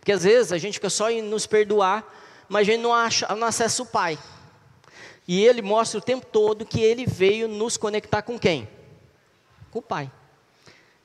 [0.00, 2.04] Porque às vezes a gente fica só em nos perdoar,
[2.48, 4.18] mas a gente não, acha, não acessa o Pai.
[5.26, 8.68] E ele mostra o tempo todo que ele veio nos conectar com quem?
[9.70, 10.10] Com o Pai.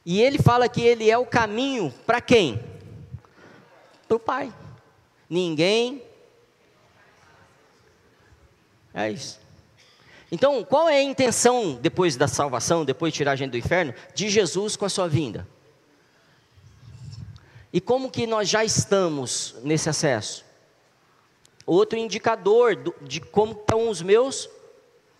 [0.05, 2.63] E ele fala que ele é o caminho para quem?
[4.07, 4.53] Para o Pai.
[5.29, 6.01] Ninguém.
[8.93, 9.42] É isso.
[10.33, 13.93] Então, qual é a intenção depois da salvação, depois de tirar a gente do inferno,
[14.15, 15.47] de Jesus com a sua vinda?
[17.71, 20.43] E como que nós já estamos nesse acesso?
[21.67, 24.49] Outro indicador de como estão os meus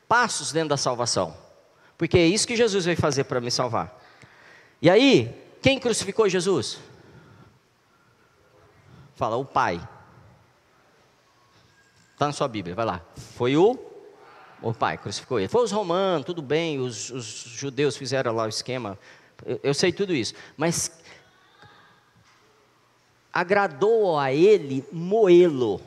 [0.08, 1.38] passos dentro da salvação.
[1.96, 3.96] Porque é isso que Jesus veio fazer para me salvar.
[4.82, 6.80] E aí, quem crucificou Jesus?
[9.16, 9.76] Fala, o Pai.
[12.14, 13.00] Está na sua Bíblia, vai lá.
[13.36, 13.93] Foi o
[14.64, 15.50] O pai crucificou ele.
[15.50, 18.98] Foi os romanos, tudo bem, os, os judeus fizeram lá o esquema.
[19.46, 20.34] Eu, eu sei tudo isso.
[20.56, 21.04] Mas
[23.32, 25.82] agradou a ele moê-lo.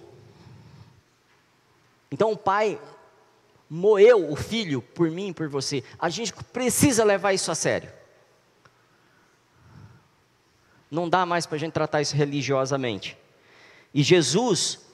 [2.11, 2.79] Então o pai
[3.68, 5.83] moeu o filho por mim e por você.
[5.99, 7.91] A gente precisa levar isso a sério.
[10.91, 13.16] Não dá mais para a gente tratar isso religiosamente.
[13.95, 14.86] E Jesus,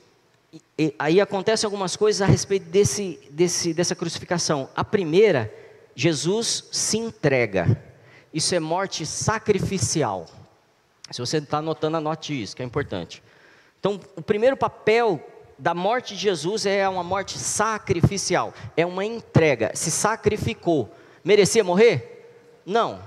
[0.78, 4.68] e, aí acontecem algumas coisas a respeito desse, desse, dessa crucificação.
[4.76, 5.52] A primeira,
[5.94, 7.80] Jesus se entrega.
[8.34, 10.26] Isso é morte sacrificial.
[11.10, 13.22] Se você está anotando, anote isso, que é importante.
[13.80, 15.20] Então, o primeiro papel
[15.58, 19.72] da morte de Jesus é uma morte sacrificial, é uma entrega.
[19.74, 20.94] Se sacrificou.
[21.24, 22.60] Merecia morrer?
[22.64, 23.02] Não.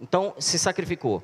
[0.00, 1.22] Então, se sacrificou.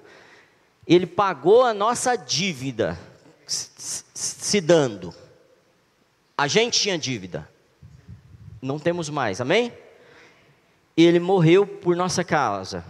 [0.87, 2.99] Ele pagou a nossa dívida,
[3.47, 5.13] se dando.
[6.37, 7.49] A gente tinha dívida,
[8.61, 9.73] não temos mais, amém?
[10.97, 12.85] Ele morreu por nossa causa.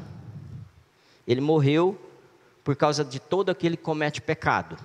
[1.26, 2.00] Ele morreu
[2.64, 4.76] por causa de todo aquele que comete pecado.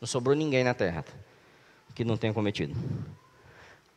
[0.00, 1.04] Não sobrou ninguém na terra
[1.94, 2.74] que não tenha cometido.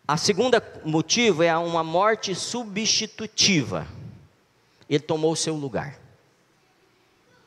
[0.05, 3.87] A segunda motivo é uma morte substitutiva.
[4.89, 5.97] Ele tomou o seu lugar.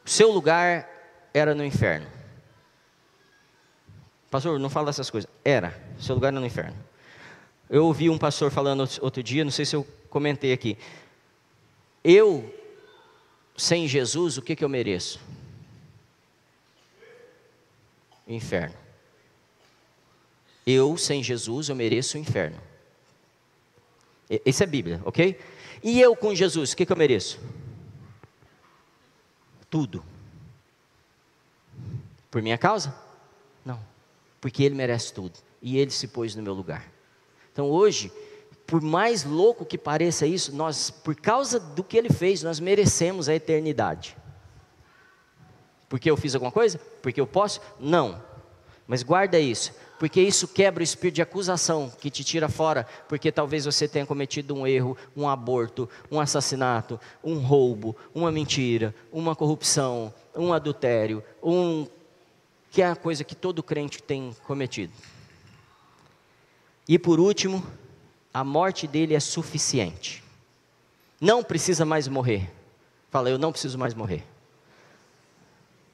[0.04, 0.88] O seu lugar
[1.34, 2.15] era no inferno.
[4.36, 5.30] Pastor, não fala essas coisas.
[5.42, 5.74] Era.
[5.98, 6.76] Seu lugar era no inferno.
[7.70, 10.76] Eu ouvi um pastor falando outro dia, não sei se eu comentei aqui.
[12.04, 12.54] Eu,
[13.56, 15.18] sem Jesus, o que, que eu mereço?
[18.28, 18.74] inferno.
[20.66, 22.60] Eu, sem Jesus, eu mereço o inferno.
[24.44, 25.40] Isso é Bíblia, ok?
[25.82, 27.40] E eu com Jesus, o que, que eu mereço?
[29.70, 30.04] Tudo.
[32.30, 32.94] Por minha causa?
[33.64, 33.95] Não.
[34.40, 35.38] Porque Ele merece tudo.
[35.60, 36.92] E Ele se pôs no meu lugar.
[37.52, 38.12] Então hoje,
[38.66, 43.28] por mais louco que pareça isso, nós, por causa do que Ele fez, nós merecemos
[43.28, 44.16] a eternidade.
[45.88, 46.78] Porque eu fiz alguma coisa?
[47.00, 47.60] Porque eu posso?
[47.78, 48.20] Não.
[48.86, 53.32] Mas guarda isso, porque isso quebra o espírito de acusação que te tira fora, porque
[53.32, 59.34] talvez você tenha cometido um erro, um aborto, um assassinato, um roubo, uma mentira, uma
[59.34, 61.86] corrupção, um adultério, um
[62.76, 64.92] que é a coisa que todo crente tem cometido.
[66.86, 67.66] E por último,
[68.34, 70.22] a morte dele é suficiente.
[71.18, 72.52] Não precisa mais morrer.
[73.10, 74.22] Fala, eu não preciso mais morrer.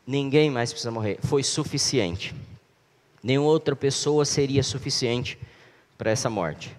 [0.04, 1.20] Ninguém mais precisa morrer.
[1.22, 2.34] Foi suficiente.
[3.22, 5.38] Nenhuma outra pessoa seria suficiente
[5.96, 6.76] para essa morte.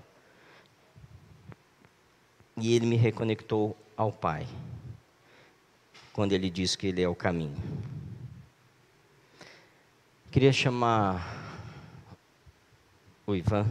[2.58, 4.46] E ele me reconectou ao Pai,
[6.12, 7.56] quando ele disse que ele é o caminho.
[10.34, 11.22] Queria chamar
[13.28, 13.68] o Ivan.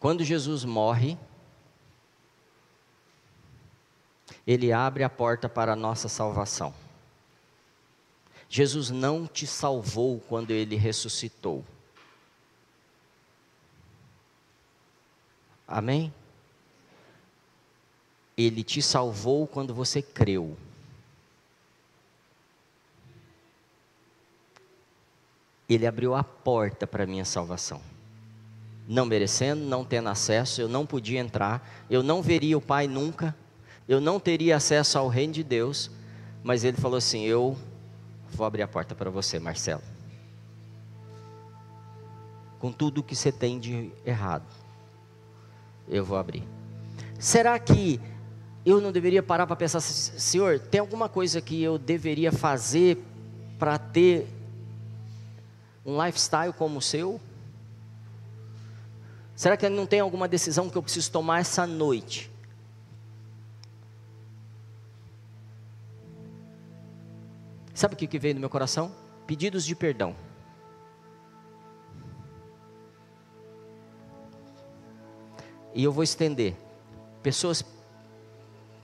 [0.00, 1.18] Quando Jesus morre,
[4.46, 6.72] ele abre a porta para a nossa salvação.
[8.48, 11.62] Jesus não te salvou quando ele ressuscitou.
[15.66, 16.10] Amém?
[18.38, 20.56] Ele te salvou quando você creu.
[25.68, 27.82] Ele abriu a porta para a minha salvação.
[28.86, 33.34] Não merecendo, não tendo acesso, eu não podia entrar, eu não veria o Pai nunca
[33.88, 35.90] eu não teria acesso ao reino de Deus,
[36.44, 37.56] mas ele falou assim: Eu
[38.30, 39.82] vou abrir a porta para você, Marcelo.
[42.58, 44.44] Com tudo que você tem de errado,
[45.88, 46.46] eu vou abrir.
[47.18, 47.98] Será que
[48.64, 53.02] eu não deveria parar para pensar, Senhor, tem alguma coisa que eu deveria fazer
[53.58, 54.28] para ter
[55.84, 57.20] um lifestyle como o seu?
[59.34, 62.30] Será que não tem alguma decisão que eu preciso tomar essa noite?
[67.72, 68.92] Sabe o que veio no meu coração?
[69.26, 70.16] Pedidos de perdão.
[75.72, 76.56] E eu vou estender.
[77.22, 77.62] Pessoas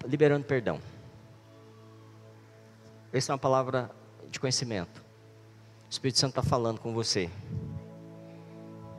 [0.06, 0.80] liberando perdão.
[3.12, 3.90] Essa é uma palavra
[4.28, 5.02] de conhecimento.
[5.86, 7.30] O Espírito Santo está falando com você.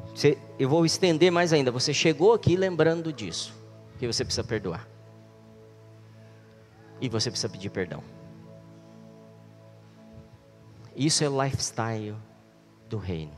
[0.07, 0.37] você.
[0.57, 1.71] Eu vou estender mais ainda.
[1.71, 3.53] Você chegou aqui lembrando disso.
[3.99, 4.87] Que você precisa perdoar.
[7.01, 8.01] E você precisa pedir perdão.
[10.95, 12.15] Isso é o lifestyle
[12.89, 13.33] do reino.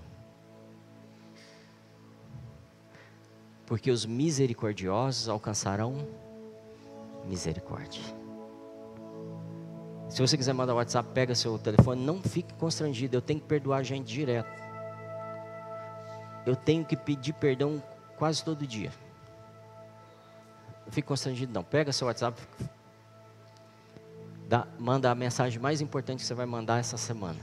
[3.65, 6.07] Porque os misericordiosos alcançarão
[7.27, 8.01] misericórdia.
[10.09, 13.17] Se você quiser mandar WhatsApp, pega seu telefone, não fique constrangido.
[13.17, 14.49] Eu tenho que perdoar a gente direto.
[16.45, 17.83] Eu tenho que pedir perdão
[18.15, 18.91] quase todo dia.
[20.85, 21.63] Não fique constrangido, não.
[21.63, 22.41] Pega seu WhatsApp,
[24.47, 27.39] dá, manda a mensagem mais importante que você vai mandar essa semana.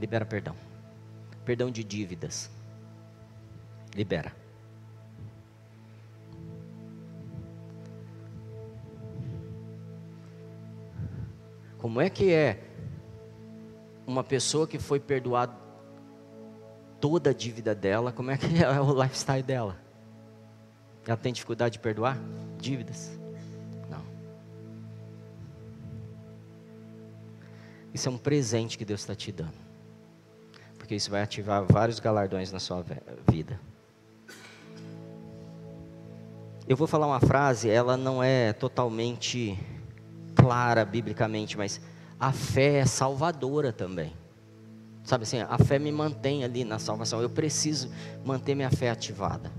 [0.00, 0.56] Libera perdão.
[1.44, 2.50] Perdão de dívidas.
[3.94, 4.43] Libera.
[11.84, 12.64] Como é que é
[14.06, 15.54] uma pessoa que foi perdoada
[16.98, 19.76] toda a dívida dela, como é que é o lifestyle dela?
[21.06, 22.18] Ela tem dificuldade de perdoar
[22.56, 23.10] dívidas?
[23.90, 24.02] Não.
[27.92, 29.52] Isso é um presente que Deus está te dando.
[30.78, 32.82] Porque isso vai ativar vários galardões na sua
[33.30, 33.60] vida.
[36.66, 39.58] Eu vou falar uma frase, ela não é totalmente
[40.34, 41.80] clara biblicamente, mas
[42.18, 44.12] a fé é salvadora também.
[45.04, 47.20] Sabe assim, a fé me mantém ali na salvação.
[47.20, 47.90] Eu preciso
[48.24, 49.52] manter minha fé ativada.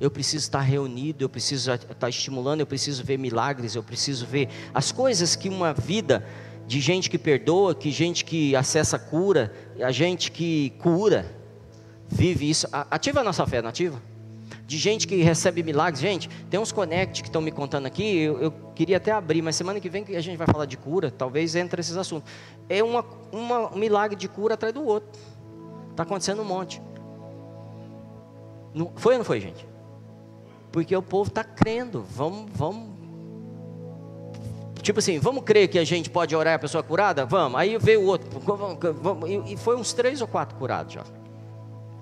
[0.00, 4.48] Eu preciso estar reunido, eu preciso estar estimulando, eu preciso ver milagres, eu preciso ver
[4.72, 6.24] as coisas que uma vida
[6.66, 11.26] de gente que perdoa, que gente que acessa cura, a gente que cura,
[12.08, 12.66] vive isso.
[12.72, 14.00] Ativa a nossa fé, não ativa?
[14.70, 16.00] De gente que recebe milagres.
[16.00, 19.56] Gente, tem uns connect que estão me contando aqui, eu, eu, queria até abrir, mas
[19.56, 22.30] semana que vem a gente vai falar de cura, talvez entre esses assuntos.
[22.68, 25.10] É uma, uma, um milagre de cura atrás do outro.
[25.90, 26.80] Está acontecendo um monte.
[28.72, 29.66] Não, foi ou não foi, gente?
[30.70, 32.06] Porque o povo está crendo.
[32.08, 32.90] Vamos, vamos.
[34.82, 37.26] Tipo assim, vamos crer que a gente pode orar e a pessoa curada?
[37.26, 37.58] Vamos.
[37.58, 38.38] Aí veio o outro.
[38.38, 41.04] Vamos, e foi uns três ou quatro curados já.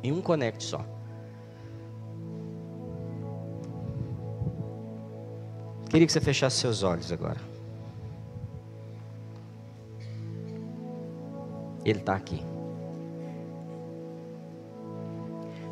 [0.03, 0.98] Em um connect só.
[5.89, 7.41] Queria que você fechasse seus olhos agora.
[11.85, 12.45] Ele está aqui.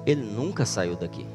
[0.07, 1.27] Ele nunca saiu daqui.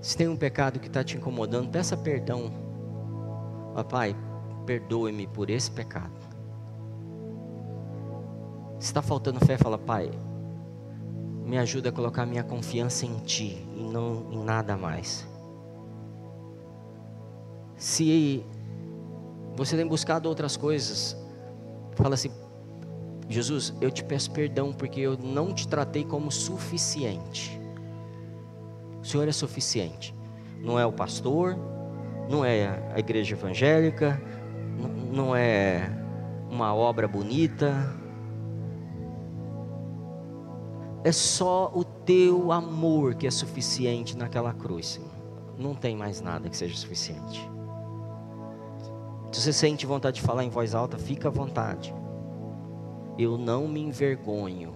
[0.00, 2.67] Se tem um pecado que está te incomodando, peça perdão
[3.78, 4.16] Papai,
[4.66, 6.10] perdoe-me por esse pecado.
[8.80, 10.10] Se está faltando fé, fala, Pai,
[11.44, 15.28] me ajuda a colocar minha confiança em Ti e não em nada mais.
[17.76, 18.44] Se
[19.54, 21.16] você tem buscado outras coisas,
[21.94, 22.32] fala assim:
[23.28, 27.60] Jesus, eu te peço perdão porque eu não te tratei como suficiente.
[29.00, 30.12] O Senhor é suficiente.
[30.60, 31.56] Não é o pastor,
[32.28, 34.20] não é a igreja evangélica,
[35.12, 35.90] não é
[36.50, 37.74] uma obra bonita,
[41.04, 45.00] é só o teu amor que é suficiente naquela cruz.
[45.56, 47.50] Não tem mais nada que seja suficiente.
[49.32, 51.94] Se você sente vontade de falar em voz alta, fica à vontade.
[53.18, 54.74] Eu não me envergonho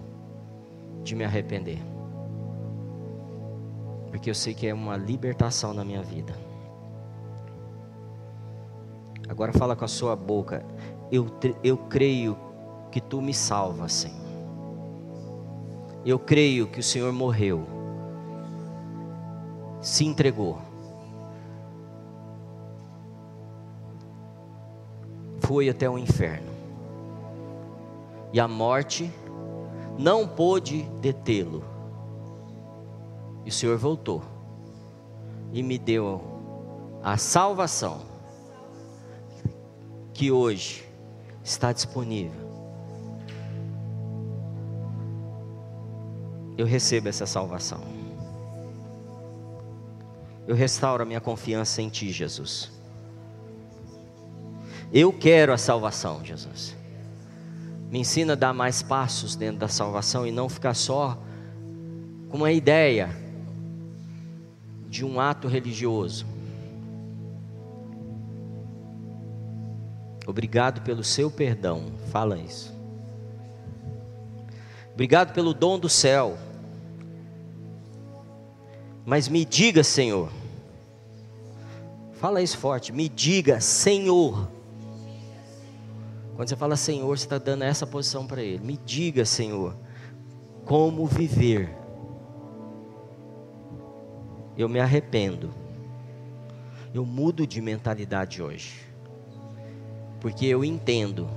[1.03, 1.79] de me arrepender.
[4.09, 6.33] Porque eu sei que é uma libertação na minha vida.
[9.27, 10.65] Agora fala com a sua boca.
[11.11, 11.27] Eu,
[11.63, 12.37] eu creio
[12.91, 14.23] que tu me salvas, Senhor.
[16.05, 17.65] Eu creio que o Senhor morreu,
[19.81, 20.57] se entregou,
[25.39, 26.51] foi até o inferno,
[28.33, 29.09] e a morte
[29.97, 31.63] não pôde detê-lo.
[33.45, 34.21] E o Senhor voltou
[35.53, 36.21] e me deu
[37.01, 38.12] a salvação
[40.13, 40.83] que hoje
[41.43, 42.43] está disponível.
[46.57, 47.81] Eu recebo essa salvação.
[50.47, 52.71] Eu restauro a minha confiança em Ti, Jesus.
[54.91, 56.75] Eu quero a salvação, Jesus.
[57.89, 61.17] Me ensina a dar mais passos dentro da salvação e não ficar só
[62.29, 63.09] com uma ideia
[64.87, 66.32] de um ato religioso.
[70.33, 71.93] Obrigado pelo seu perdão.
[72.11, 72.73] Fala isso.
[74.91, 76.39] Obrigado pelo dom do céu.
[79.05, 80.31] Mas me diga, Senhor.
[82.13, 82.91] Fala isso forte.
[82.91, 84.49] Me diga, Senhor.
[86.35, 88.65] Quando você fala Senhor, você está dando essa posição para Ele.
[88.65, 89.75] Me diga, Senhor,
[90.65, 91.69] como viver.
[94.57, 95.53] Eu me arrependo.
[96.91, 98.92] Eu mudo de mentalidade hoje
[100.23, 101.27] porque eu entendo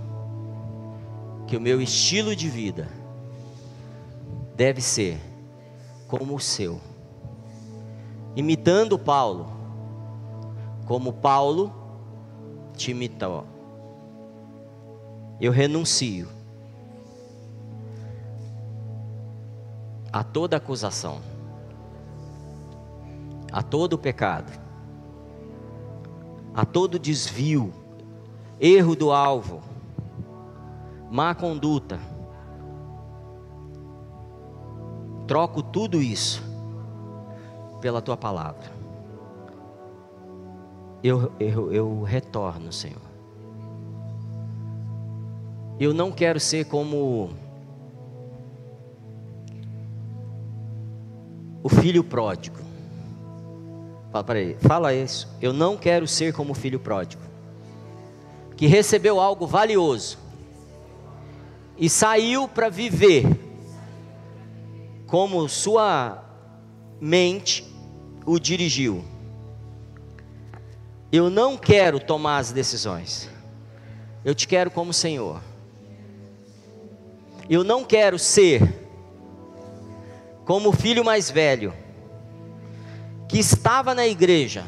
[1.48, 2.88] que o meu estilo de vida
[4.54, 5.20] deve ser
[6.06, 6.80] como o seu.
[8.36, 9.48] Imitando Paulo,
[10.86, 11.74] como Paulo
[12.76, 13.44] te imitou.
[15.40, 16.28] Eu renuncio
[20.12, 21.20] a toda acusação,
[23.50, 24.52] a todo pecado,
[26.54, 27.72] a todo desvio,
[28.60, 29.62] erro do alvo,
[31.10, 31.98] má conduta.
[35.26, 36.42] Troco tudo isso
[37.80, 38.70] pela tua palavra.
[41.02, 43.02] Eu, eu, eu retorno, Senhor.
[45.78, 47.30] Eu não quero ser como
[51.62, 52.56] o filho pródigo.
[54.12, 55.28] Fala ele, fala isso.
[55.42, 57.22] Eu não quero ser como o filho pródigo,
[58.56, 60.18] que recebeu algo valioso
[61.76, 63.24] e saiu para viver
[65.06, 66.24] como sua
[67.00, 67.64] mente
[68.24, 69.04] o dirigiu.
[71.12, 73.30] Eu não quero tomar as decisões.
[74.24, 75.40] Eu te quero como Senhor.
[77.48, 78.86] Eu não quero ser
[80.44, 81.74] como o filho mais velho,
[83.28, 84.64] que estava na igreja,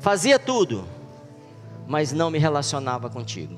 [0.00, 0.86] fazia tudo,
[1.90, 3.56] mas não me relacionava contigo.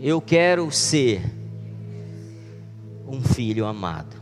[0.00, 1.22] Eu quero ser
[3.06, 4.16] um filho amado,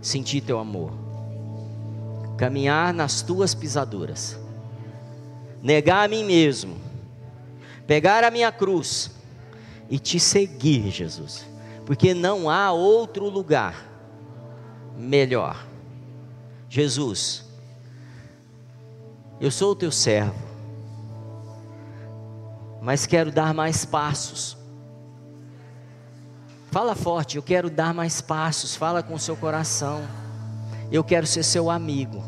[0.00, 0.90] sentir teu amor,
[2.38, 4.38] caminhar nas tuas pisaduras,
[5.62, 6.78] negar a mim mesmo,
[7.86, 9.10] pegar a minha cruz
[9.90, 11.46] e te seguir, Jesus.
[11.84, 13.86] Porque não há outro lugar
[14.96, 15.62] melhor.
[16.70, 17.44] Jesus,
[19.38, 20.43] eu sou o teu servo,
[22.84, 24.56] mas quero dar mais passos.
[26.70, 28.76] Fala forte, eu quero dar mais passos.
[28.76, 30.02] Fala com o seu coração.
[30.92, 32.22] Eu quero ser seu amigo.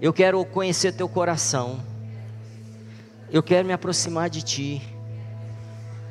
[0.00, 1.80] Eu quero conhecer teu coração.
[3.30, 4.98] Eu quero me aproximar de ti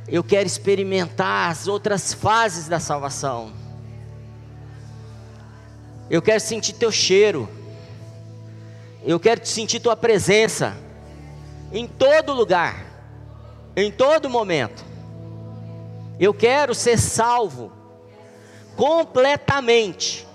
[0.08, 3.52] eu quero experimentar as outras fases da salvação.
[6.10, 7.50] Eu quero sentir teu cheiro.
[9.04, 10.78] Eu quero sentir tua presença
[11.74, 12.86] em todo lugar,
[13.78, 14.84] em todo momento.
[16.20, 17.72] Eu quero ser salvo
[18.76, 20.28] completamente,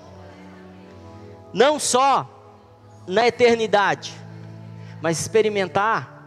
[1.53, 2.29] não só
[3.05, 4.15] na eternidade,
[5.01, 6.23] mas experimentar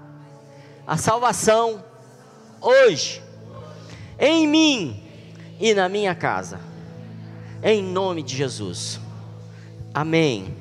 [0.86, 1.82] a salvação
[2.60, 3.24] hoje
[4.20, 5.02] em mim
[5.58, 6.60] e na minha casa.
[7.64, 9.00] Em nome de Jesus.
[9.94, 10.54] Amém.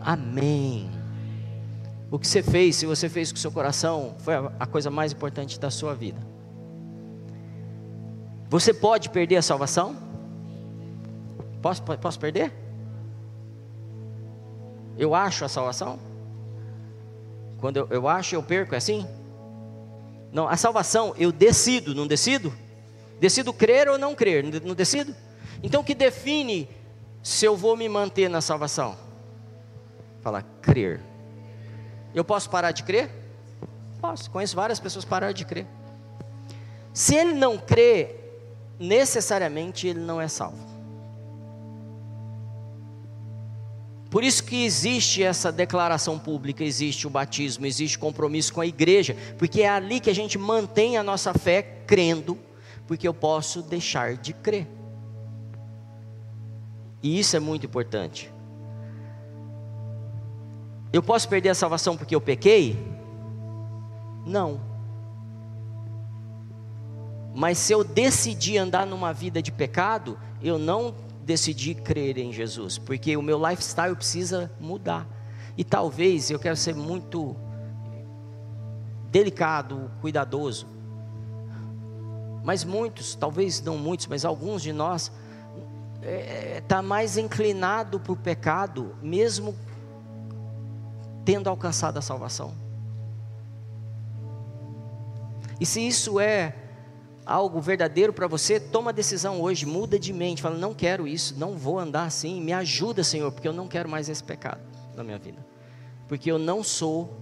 [0.00, 0.91] Amém.
[2.12, 5.12] O que você fez, se você fez com o seu coração, foi a coisa mais
[5.12, 6.20] importante da sua vida.
[8.50, 9.96] Você pode perder a salvação?
[11.62, 12.52] Posso, posso perder?
[14.98, 15.98] Eu acho a salvação?
[17.58, 19.06] Quando eu, eu acho, eu perco, é assim?
[20.30, 22.52] Não, a salvação eu decido, não decido?
[23.18, 25.16] Decido crer ou não crer, não decido?
[25.62, 26.68] Então o que define
[27.22, 28.98] se eu vou me manter na salvação?
[30.20, 31.11] Fala, crer.
[32.14, 33.10] Eu posso parar de crer?
[34.00, 35.66] Posso, conheço várias pessoas que pararam de crer.
[36.92, 38.16] Se ele não crê,
[38.78, 40.72] necessariamente ele não é salvo.
[44.10, 49.16] Por isso que existe essa declaração pública, existe o batismo, existe compromisso com a igreja,
[49.38, 52.38] porque é ali que a gente mantém a nossa fé crendo
[52.86, 54.68] porque eu posso deixar de crer.
[57.02, 58.30] E isso é muito importante.
[60.92, 62.76] Eu posso perder a salvação porque eu pequei?
[64.26, 64.60] Não.
[67.34, 72.76] Mas se eu decidir andar numa vida de pecado, eu não decidi crer em Jesus,
[72.76, 75.06] porque o meu lifestyle precisa mudar.
[75.56, 77.34] E talvez eu quero ser muito
[79.10, 80.66] delicado, cuidadoso.
[82.44, 85.12] Mas muitos, talvez não muitos, mas alguns de nós
[86.00, 89.54] está é, tá mais inclinado para o pecado, mesmo
[91.24, 92.54] tendo alcançado a salvação.
[95.60, 96.56] E se isso é
[97.24, 101.38] algo verdadeiro para você, toma a decisão hoje, muda de mente, fala: não quero isso,
[101.38, 104.60] não vou andar assim, me ajuda, Senhor, porque eu não quero mais esse pecado
[104.96, 105.44] na minha vida.
[106.08, 107.16] Porque eu não sou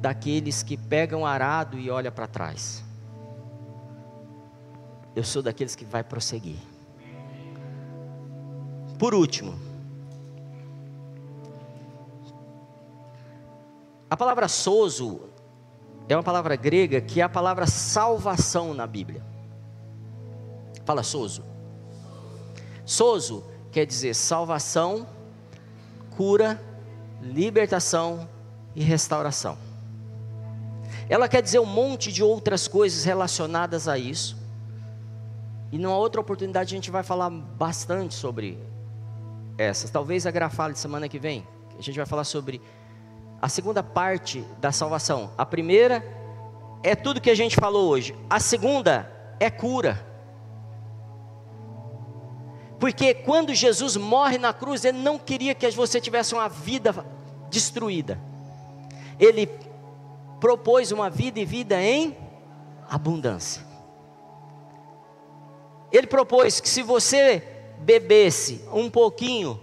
[0.00, 2.84] daqueles que pegam arado e olha para trás.
[5.14, 6.58] Eu sou daqueles que vai prosseguir.
[8.98, 9.54] Por último,
[14.12, 15.22] a palavra sozo
[16.06, 19.24] é uma palavra grega que é a palavra salvação na Bíblia.
[20.84, 21.42] Fala sozo.
[22.84, 25.06] Sozo quer dizer salvação,
[26.14, 26.62] cura,
[27.22, 28.28] libertação
[28.74, 29.56] e restauração.
[31.08, 34.36] Ela quer dizer um monte de outras coisas relacionadas a isso.
[35.70, 38.58] E numa outra oportunidade a gente vai falar bastante sobre
[39.56, 39.88] essas.
[39.88, 41.48] Talvez a grafale semana que vem.
[41.78, 42.60] A gente vai falar sobre
[43.42, 45.32] a segunda parte da salvação.
[45.36, 46.06] A primeira
[46.80, 48.14] é tudo que a gente falou hoje.
[48.30, 50.06] A segunda é cura.
[52.78, 57.04] Porque quando Jesus morre na cruz, ele não queria que você tivesse uma vida
[57.50, 58.16] destruída.
[59.18, 59.48] Ele
[60.38, 62.16] propôs uma vida e vida em
[62.88, 63.64] abundância.
[65.90, 67.42] Ele propôs que se você
[67.80, 69.60] bebesse um pouquinho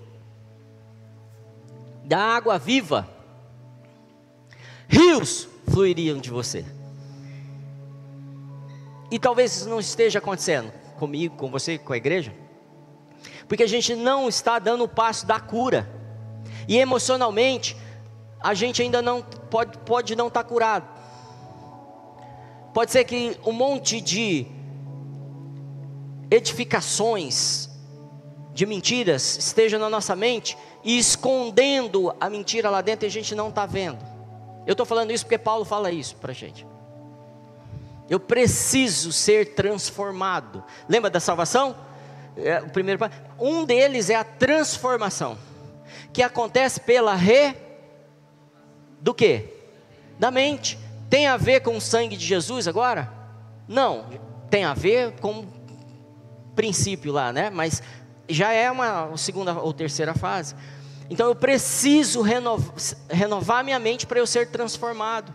[2.04, 3.19] da água viva,
[4.90, 6.66] rios fluiriam de você.
[9.10, 12.34] E talvez isso não esteja acontecendo comigo, com você, com a igreja
[13.50, 15.90] porque a gente não está dando o passo da cura.
[16.68, 17.76] E emocionalmente,
[18.40, 20.88] a gente ainda não pode, pode não estar tá curado.
[22.72, 24.46] Pode ser que um monte de
[26.30, 27.68] edificações
[28.54, 33.34] de mentiras esteja na nossa mente e escondendo a mentira lá dentro e a gente
[33.34, 33.98] não está vendo.
[34.66, 36.66] Eu estou falando isso porque Paulo fala isso para a gente.
[38.10, 40.64] Eu preciso ser transformado.
[40.88, 41.76] Lembra da salvação?
[42.44, 43.00] é, o primeiro
[43.40, 45.38] um deles é a transformação,
[46.14, 47.56] que acontece pela re
[49.02, 49.46] do que?
[50.18, 50.78] Da mente.
[51.10, 53.12] Tem a ver com o sangue de Jesus agora?
[53.68, 54.06] Não,
[54.50, 55.48] tem a ver com o
[56.56, 57.50] princípio lá, né?
[57.50, 57.82] Mas
[58.28, 60.56] já é uma segunda ou terceira fase.
[61.10, 62.74] Então eu preciso renovar,
[63.10, 65.34] renovar minha mente para eu ser transformado.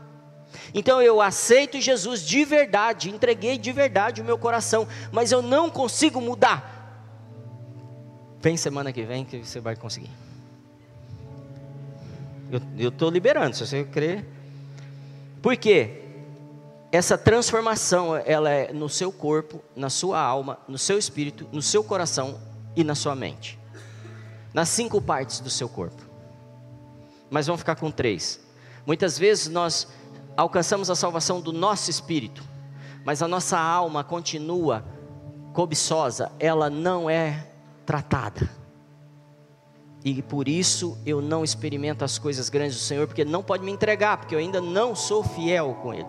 [0.72, 5.68] Então eu aceito Jesus de verdade, entreguei de verdade o meu coração, mas eu não
[5.68, 6.72] consigo mudar.
[8.40, 10.10] Vem semana que vem que você vai conseguir.
[12.78, 14.24] Eu estou liberando, se você crer.
[15.42, 16.02] Por quê?
[16.92, 21.82] Essa transformação, ela é no seu corpo, na sua alma, no seu espírito, no seu
[21.82, 22.40] coração
[22.76, 23.58] e na sua mente.
[24.54, 26.00] Nas cinco partes do seu corpo.
[27.28, 28.40] Mas vamos ficar com três.
[28.86, 29.88] Muitas vezes nós
[30.36, 32.42] alcançamos a salvação do nosso espírito,
[33.04, 34.84] mas a nossa alma continua
[35.52, 37.46] cobiçosa, ela não é
[37.84, 38.48] tratada.
[40.04, 43.64] E por isso eu não experimento as coisas grandes do Senhor, porque Ele não pode
[43.64, 46.08] me entregar, porque eu ainda não sou fiel com Ele.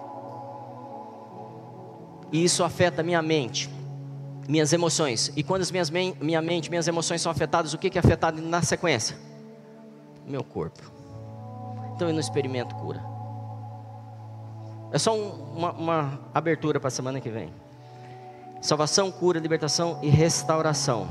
[2.32, 3.70] E isso afeta a minha mente,
[4.48, 5.32] minhas emoções.
[5.36, 8.42] E quando as minhas minha mente, minhas emoções são afetadas, o que, que é afetado
[8.42, 9.18] na sequência?
[10.26, 10.82] Meu corpo.
[11.96, 13.02] Então eu não experimento cura.
[14.92, 17.52] É só um, uma, uma abertura para a semana que vem.
[18.62, 21.08] Salvação, cura, libertação e restauração.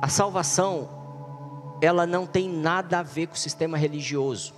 [0.00, 0.88] A salvação,
[1.80, 4.52] ela não tem nada a ver com o sistema religioso.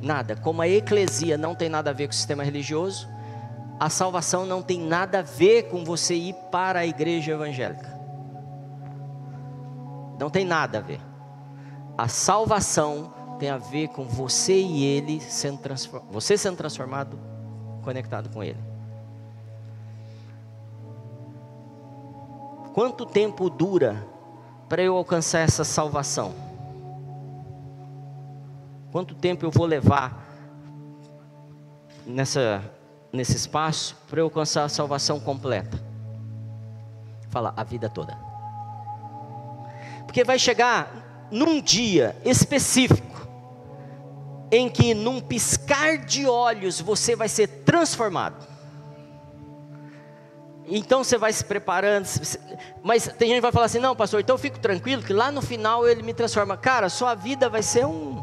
[0.00, 0.36] Nada.
[0.36, 3.08] Como a eclesia não tem nada a ver com o sistema religioso,
[3.80, 7.98] a salvação não tem nada a ver com você ir para a igreja evangélica.
[10.18, 11.00] Não tem nada a ver.
[11.96, 17.18] A salvação tem a ver com você e ele sendo transformado, você sendo transformado,
[17.82, 18.58] conectado com ele.
[22.74, 24.06] Quanto tempo dura
[24.68, 26.34] para eu alcançar essa salvação?
[28.92, 30.22] Quanto tempo eu vou levar
[32.06, 32.62] nessa,
[33.12, 35.78] nesse espaço para eu alcançar a salvação completa?
[37.30, 38.16] Fala, a vida toda.
[40.04, 43.28] Porque vai chegar num dia específico,
[44.50, 48.50] em que num piscar de olhos você vai ser transformado.
[50.66, 52.08] Então você vai se preparando,
[52.82, 55.30] mas tem gente que vai falar assim: não, pastor, então eu fico tranquilo que lá
[55.30, 56.56] no final ele me transforma.
[56.56, 58.22] Cara, sua vida vai ser um.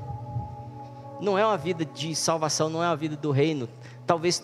[1.20, 3.68] Não é uma vida de salvação, não é uma vida do reino.
[4.06, 4.42] Talvez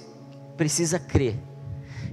[0.58, 1.40] precisa crer.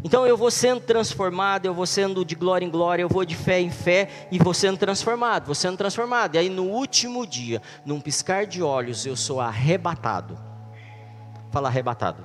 [0.02, 3.36] Então eu vou sendo transformado, eu vou sendo de glória em glória, eu vou de
[3.36, 6.36] fé em fé e vou sendo transformado, vou sendo transformado.
[6.36, 10.38] E aí no último dia, num piscar de olhos, eu sou arrebatado.
[11.50, 12.24] Fala arrebatado.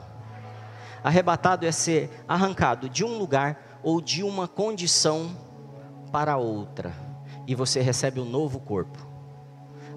[1.04, 5.36] Arrebatado é ser arrancado de um lugar ou de uma condição
[6.12, 6.94] para outra.
[7.46, 9.06] E você recebe um novo corpo.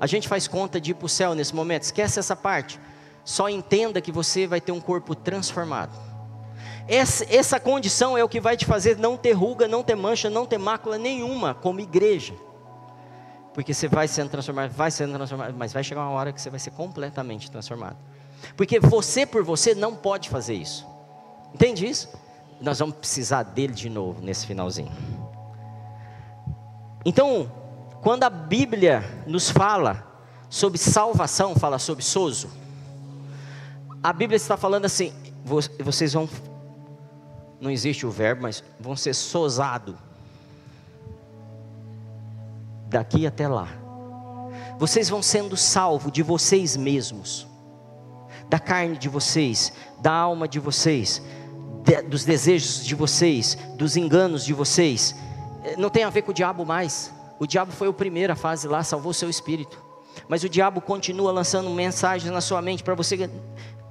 [0.01, 2.81] A gente faz conta de ir para o céu nesse momento, esquece essa parte.
[3.25, 6.08] Só entenda que você vai ter um corpo transformado.
[6.89, 10.47] Essa, condição é o que vai te fazer não ter ruga, não ter mancha, não
[10.47, 12.35] ter mácula nenhuma como igreja.
[13.53, 16.49] Porque você vai sendo transformado, vai sendo transformado, mas vai chegar uma hora que você
[16.49, 17.99] vai ser completamente transformado.
[18.57, 20.87] Porque você por você não pode fazer isso.
[21.55, 22.09] Entende isso?
[22.61, 24.91] Nós vamos precisar dele de novo nesse finalzinho.
[27.05, 27.51] Então,
[28.01, 30.07] quando a Bíblia nos fala
[30.49, 32.49] sobre salvação, fala sobre sozo,
[34.03, 35.13] a Bíblia está falando assim:
[35.81, 36.29] vocês vão,
[37.61, 39.95] não existe o verbo, mas vão ser sozados
[42.89, 43.69] daqui até lá.
[44.79, 47.47] Vocês vão sendo salvos de vocês mesmos,
[48.49, 51.21] da carne de vocês, da alma de vocês,
[51.83, 55.15] de, dos desejos de vocês, dos enganos de vocês.
[55.65, 57.13] Eh, não tem a ver com o diabo mais.
[57.39, 59.83] O diabo foi a primeira fase lá, salvou seu espírito.
[60.29, 63.29] Mas o diabo continua lançando mensagens na sua mente para você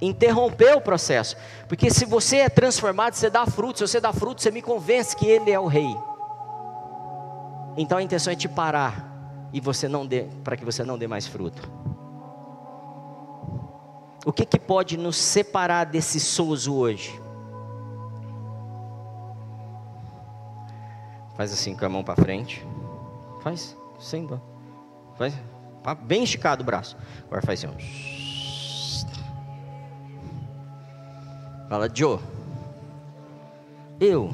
[0.00, 1.36] interromper o processo.
[1.68, 3.78] Porque se você é transformado, você dá fruto.
[3.78, 5.96] Se você dá fruto, você me convence que ele é o rei.
[7.76, 9.08] Então a intenção é te parar
[9.52, 11.70] e você não dê, para que você não dê mais fruto.
[14.26, 17.18] O que, que pode nos separar desse souzo hoje?
[21.36, 22.66] Faz assim com a mão para frente.
[23.40, 24.40] Faz, sem dó.
[25.16, 25.34] Faz,
[26.02, 26.96] bem esticado o braço.
[27.24, 28.17] Agora faz assim.
[31.68, 32.18] Fala, Joe.
[34.00, 34.32] Eu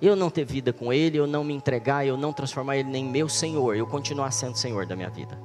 [0.00, 3.04] eu não ter vida com Ele, eu não me entregar, eu não transformar Ele em
[3.04, 5.38] meu Senhor, eu continuar sendo Senhor da minha vida.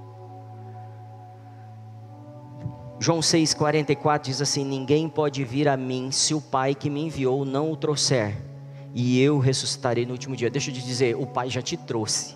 [3.00, 7.46] João 6,44 diz assim: Ninguém pode vir a mim se o Pai que me enviou
[7.46, 8.38] não o trouxer,
[8.94, 10.50] e eu ressuscitarei no último dia.
[10.50, 12.36] Deixa eu te dizer, o Pai já te trouxe.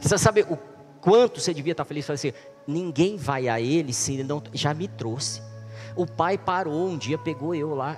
[0.00, 0.58] Você sabe o
[1.00, 2.06] quanto você devia estar feliz?
[2.06, 2.32] Falar assim:
[2.66, 4.42] ninguém vai a Ele se Ele não.
[4.52, 5.42] Já me trouxe.
[5.96, 7.96] O Pai parou um dia, pegou eu lá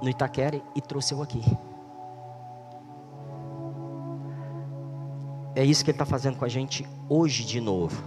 [0.00, 1.42] no Itaquera e trouxe eu aqui.
[5.56, 8.00] É isso que Ele está fazendo com a gente hoje de novo.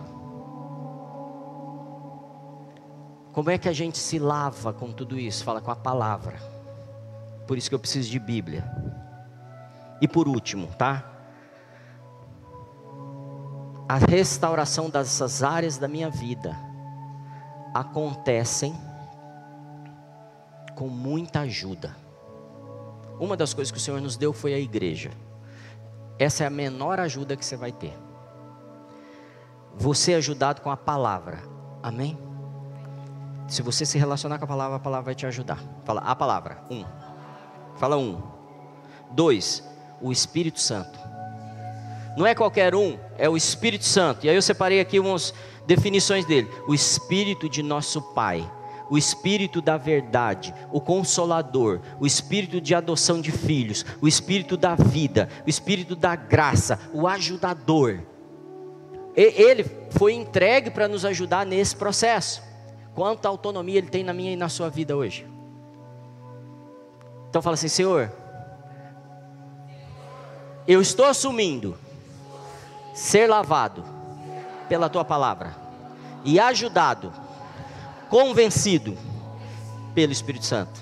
[3.34, 5.44] Como é que a gente se lava com tudo isso?
[5.44, 6.38] Fala com a palavra.
[7.46, 8.64] Por isso que eu preciso de Bíblia.
[10.02, 11.04] E por último, tá?
[13.88, 16.69] A restauração dessas áreas da minha vida
[17.74, 18.76] acontecem
[20.76, 21.96] com muita ajuda.
[23.20, 25.12] Uma das coisas que o Senhor nos deu foi a igreja.
[26.18, 27.94] Essa é a menor ajuda que você vai ter.
[29.76, 31.40] Você é ajudado com a palavra.
[31.84, 32.18] Amém?
[33.48, 35.60] Se você se relacionar com a palavra, a palavra vai te ajudar.
[35.84, 36.64] Fala a palavra.
[36.70, 36.86] Um.
[37.76, 38.22] Fala um.
[39.12, 39.64] Dois.
[40.02, 40.98] O Espírito Santo.
[42.18, 44.26] Não é qualquer um, é o Espírito Santo.
[44.26, 45.34] E aí eu separei aqui umas
[45.70, 46.50] definições dele.
[46.68, 48.50] O Espírito de nosso Pai
[48.92, 54.74] o Espírito da verdade, o Consolador, o Espírito de adoção de filhos, o Espírito da
[54.74, 58.02] vida, o Espírito da graça, o ajudador.
[59.16, 62.42] Ele foi entregue para nos ajudar nesse processo.
[62.96, 65.24] Quanta autonomia ele tem na minha e na sua vida hoje.
[67.30, 68.12] Então fala assim, Senhor,
[70.68, 71.78] eu estou assumindo
[72.92, 73.99] ser lavado
[74.70, 75.54] pela tua palavra
[76.24, 77.12] e ajudado
[78.10, 78.98] convencido
[79.94, 80.82] pelo Espírito Santo.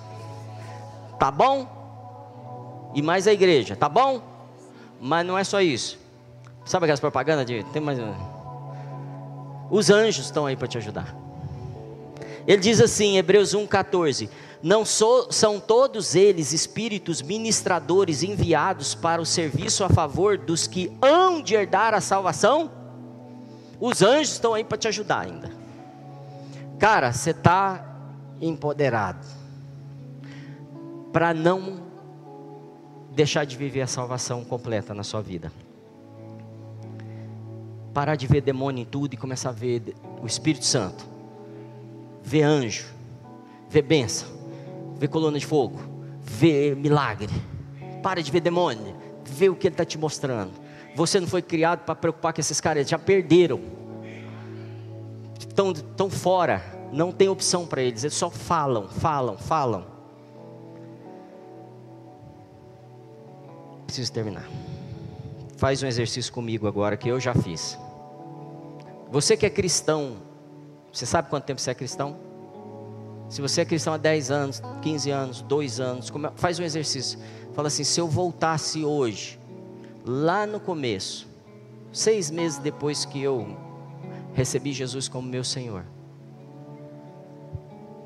[1.18, 2.91] Tá bom?
[2.93, 4.22] E mais a igreja, tá bom?
[4.99, 5.97] Mas não é só isso.
[6.65, 7.97] Sabe aquelas propagandas de tem mais
[9.72, 11.15] Os anjos estão aí para te ajudar.
[12.45, 14.30] Ele diz assim, Hebreus 1:14,
[14.64, 20.91] não so, são todos eles espíritos ministradores enviados para o serviço a favor dos que
[21.01, 22.76] hão de herdar a salvação?
[23.79, 25.51] Os anjos estão aí para te ajudar ainda.
[26.79, 27.83] Cara, você está
[28.41, 29.25] empoderado
[31.11, 31.81] para não
[33.11, 35.51] deixar de viver a salvação completa na sua vida.
[37.93, 41.03] Parar de ver demônio em tudo e começar a ver o Espírito Santo,
[42.21, 42.85] ver anjo,
[43.67, 44.27] ver bênção,
[44.97, 45.79] ver coluna de fogo,
[46.21, 47.33] ver milagre.
[48.03, 48.95] Para de ver demônio,
[49.38, 50.51] ver o que ele está te mostrando.
[50.95, 53.77] Você não foi criado para preocupar com esses caras, eles já perderam
[55.57, 59.85] estão, estão fora, não tem opção para eles, eles só falam, falam, falam.
[63.88, 64.47] Preciso terminar.
[65.57, 67.77] Faz um exercício comigo agora que eu já fiz.
[69.09, 70.18] Você que é cristão,
[70.91, 72.18] você sabe quanto tempo você é cristão?
[73.30, 77.19] Se você é cristão há 10 anos, 15 anos, 2 anos, é, faz um exercício.
[77.57, 79.39] Fala assim: se eu voltasse hoje,
[80.05, 81.27] lá no começo,
[81.91, 83.57] seis meses depois que eu
[84.35, 85.84] recebi Jesus como meu Senhor,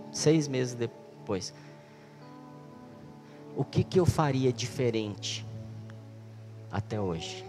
[0.09, 1.53] seis meses depois,
[3.53, 5.45] o que, que eu faria diferente
[6.71, 7.43] até hoje?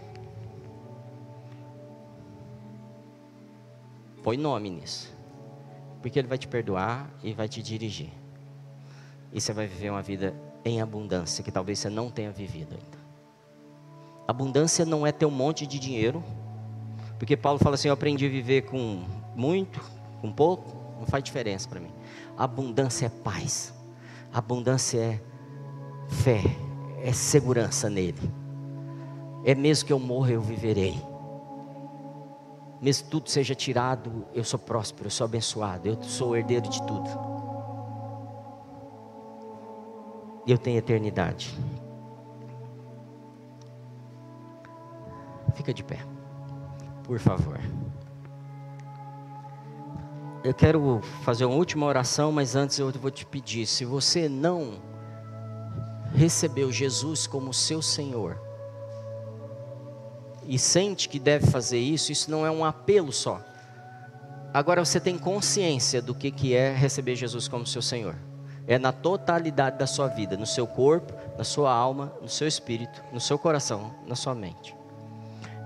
[4.21, 5.09] Põe nome nisso.
[6.01, 8.11] Porque Ele vai te perdoar e vai te dirigir.
[9.31, 10.35] E você vai viver uma vida
[10.65, 13.03] em abundância que talvez você não tenha vivido ainda.
[14.27, 16.23] Abundância não é ter um monte de dinheiro,
[17.19, 19.03] porque Paulo fala assim: eu aprendi a viver com
[19.35, 19.81] muito,
[20.21, 21.91] com pouco, não faz diferença para mim.
[22.37, 23.73] Abundância é paz,
[24.33, 25.21] abundância é
[26.07, 26.41] fé,
[27.01, 28.31] é segurança nele.
[29.43, 30.95] É mesmo que eu morra, eu viverei.
[32.81, 37.32] Mesmo tudo seja tirado, eu sou próspero, eu sou abençoado, eu sou herdeiro de tudo.
[40.51, 41.53] Eu tenho eternidade.
[45.55, 45.99] Fica de pé,
[47.03, 47.59] por favor.
[50.43, 54.81] Eu quero fazer uma última oração, mas antes eu vou te pedir: se você não
[56.13, 58.37] recebeu Jesus como seu Senhor,
[60.45, 63.41] e sente que deve fazer isso, isso não é um apelo só.
[64.53, 68.15] Agora você tem consciência do que, que é receber Jesus como seu Senhor.
[68.67, 73.03] É na totalidade da sua vida, no seu corpo, na sua alma, no seu espírito,
[73.11, 74.75] no seu coração, na sua mente.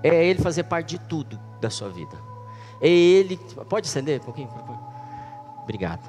[0.02, 2.16] É Ele fazer parte de tudo da sua vida.
[2.80, 3.36] É Ele.
[3.68, 4.48] Pode acender um pouquinho?
[5.62, 6.08] Obrigado.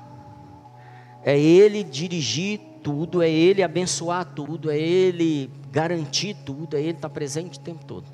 [1.24, 7.10] É Ele dirigir tudo, é Ele abençoar tudo, é Ele garantir tudo, é Ele estar
[7.10, 8.06] presente o tempo todo.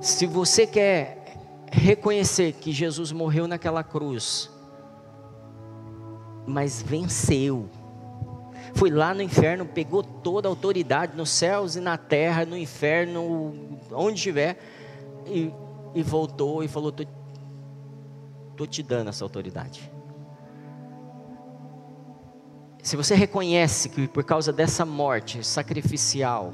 [0.00, 1.36] Se você quer
[1.70, 4.50] reconhecer que Jesus morreu naquela cruz,
[6.48, 7.68] mas venceu,
[8.74, 13.78] foi lá no inferno, pegou toda a autoridade nos céus e na terra, no inferno,
[13.92, 14.58] onde estiver,
[15.26, 15.52] e,
[15.94, 16.94] e voltou e falou:
[18.50, 19.90] Estou te dando essa autoridade.
[22.82, 26.52] Se você reconhece que por causa dessa morte sacrificial,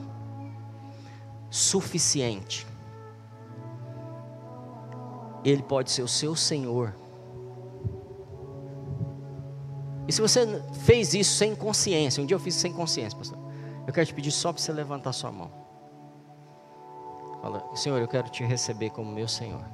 [1.51, 2.67] suficiente,
[5.45, 7.04] ele pode ser o seu Senhor.
[10.07, 13.39] E se você fez isso sem consciência, um dia eu fiz sem consciência, pastor.
[13.87, 15.51] Eu quero te pedir só para você levantar sua mão.
[17.41, 19.65] Fala, Senhor, eu quero te receber como meu Senhor.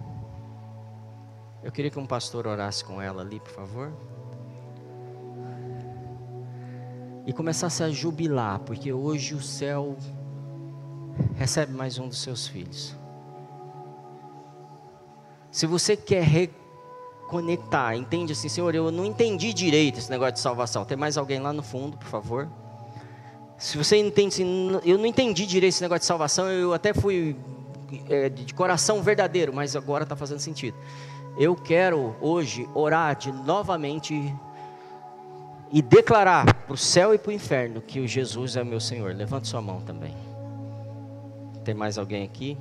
[1.62, 3.92] Eu queria que um pastor orasse com ela ali, por favor.
[7.26, 9.96] E começasse a jubilar, porque hoje o céu
[11.36, 12.96] recebe mais um dos seus filhos.
[15.50, 16.24] Se você quer
[17.30, 20.84] reconectar, entende assim, Senhor, eu não entendi direito esse negócio de salvação.
[20.84, 22.48] Tem mais alguém lá no fundo, por favor?
[23.56, 27.36] Se você entende assim, eu não entendi direito esse negócio de salvação, eu até fui
[28.08, 30.76] é, de coração verdadeiro, mas agora está fazendo sentido.
[31.38, 34.34] Eu quero hoje orar de novamente
[35.72, 39.14] e declarar para o céu e para o inferno que o Jesus é meu Senhor.
[39.14, 40.16] Levante sua mão também.
[41.64, 42.58] Tem mais alguém aqui?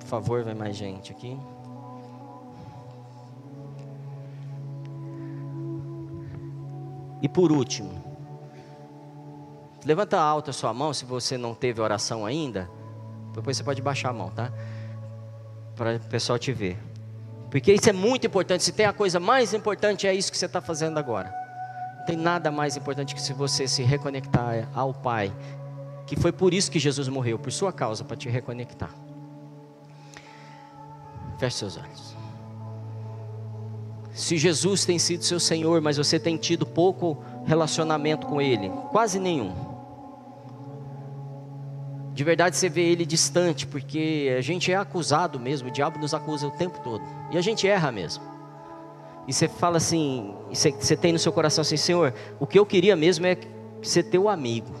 [0.00, 1.36] Por favor, vem mais gente aqui.
[7.22, 7.90] E por último,
[9.84, 12.68] levanta alta a sua mão se você não teve oração ainda.
[13.34, 14.52] Depois você pode baixar a mão, tá?
[15.74, 16.78] Para o pessoal te ver.
[17.50, 18.64] Porque isso é muito importante.
[18.64, 21.32] Se tem a coisa mais importante, é isso que você está fazendo agora.
[21.98, 25.32] Não tem nada mais importante que se você se reconectar ao Pai.
[26.06, 28.90] Que foi por isso que Jesus morreu, por sua causa, para te reconectar.
[31.38, 32.15] Feche seus olhos.
[34.16, 39.20] Se Jesus tem sido seu Senhor, mas você tem tido pouco relacionamento com Ele, quase
[39.20, 39.52] nenhum.
[42.14, 46.14] De verdade você vê Ele distante, porque a gente é acusado mesmo, o diabo nos
[46.14, 48.24] acusa o tempo todo, e a gente erra mesmo.
[49.28, 52.64] E você fala assim, você, você tem no seu coração assim, Senhor, o que eu
[52.64, 53.36] queria mesmo é
[53.82, 54.74] ser teu amigo.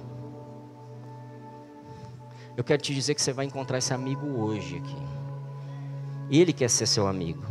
[2.56, 4.96] Eu quero te dizer que você vai encontrar esse amigo hoje aqui.
[6.30, 7.44] Ele quer ser seu amigo.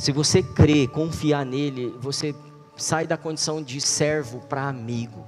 [0.00, 2.34] Se você crer, confiar nele, você
[2.74, 5.26] sai da condição de servo para amigo,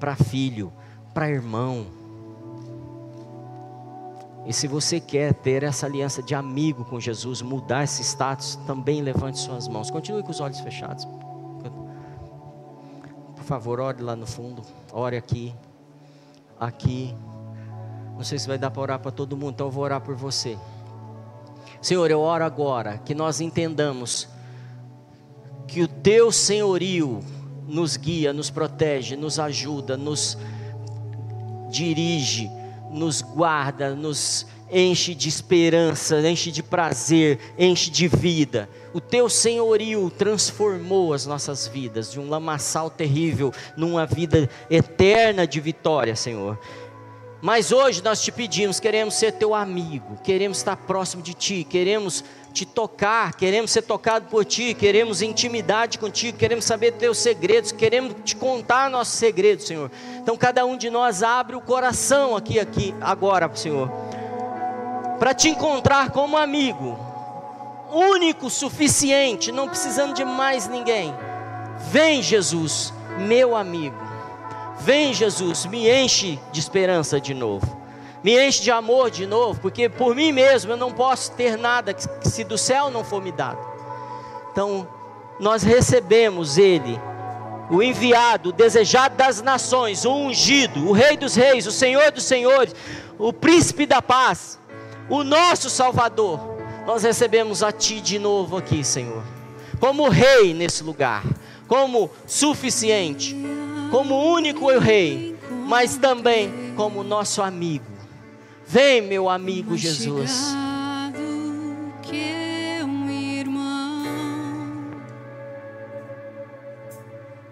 [0.00, 0.72] para filho,
[1.12, 1.84] para irmão.
[4.46, 9.02] E se você quer ter essa aliança de amigo com Jesus, mudar esse status, também
[9.02, 9.90] levante suas mãos.
[9.90, 11.06] Continue com os olhos fechados.
[13.36, 14.62] Por favor, ore lá no fundo.
[14.90, 15.54] Ore aqui.
[16.58, 17.14] Aqui.
[18.14, 20.14] Não sei se vai dar para orar para todo mundo, então eu vou orar por
[20.14, 20.56] você.
[21.80, 24.28] Senhor, eu oro agora que nós entendamos
[25.66, 27.20] que o teu senhorio
[27.66, 30.38] nos guia, nos protege, nos ajuda, nos
[31.70, 32.50] dirige,
[32.90, 38.68] nos guarda, nos enche de esperança, enche de prazer, enche de vida.
[38.92, 45.60] O teu senhorio transformou as nossas vidas de um lamaçal terrível numa vida eterna de
[45.60, 46.58] vitória, Senhor.
[47.40, 52.24] Mas hoje nós te pedimos, queremos ser teu amigo, queremos estar próximo de ti, queremos
[52.52, 58.14] te tocar, queremos ser tocado por ti, queremos intimidade contigo, queremos saber teus segredos, queremos
[58.24, 59.90] te contar nossos segredos, Senhor.
[60.16, 63.90] Então cada um de nós abre o coração aqui aqui agora, Senhor,
[65.18, 66.98] para te encontrar como amigo,
[67.92, 71.14] único, suficiente, não precisando de mais ninguém.
[71.90, 74.05] Vem, Jesus, meu amigo.
[74.86, 77.76] Vem, Jesus, me enche de esperança de novo.
[78.22, 81.92] Me enche de amor de novo, porque por mim mesmo eu não posso ter nada
[82.22, 83.58] se do céu não for me dado.
[84.52, 84.86] Então,
[85.40, 87.00] nós recebemos Ele,
[87.68, 92.22] o enviado, o desejado das nações, o ungido, o Rei dos Reis, o Senhor dos
[92.22, 92.72] Senhores,
[93.18, 94.56] o Príncipe da Paz,
[95.10, 96.38] o nosso Salvador.
[96.86, 99.24] Nós recebemos a Ti de novo aqui, Senhor,
[99.80, 101.24] como Rei nesse lugar,
[101.66, 103.34] como suficiente
[103.90, 105.36] como único Rei,
[105.66, 107.84] mas também como nosso amigo.
[108.66, 110.54] Vem, meu amigo Jesus.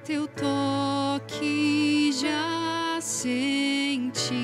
[0.05, 4.35] Teu toque já senti,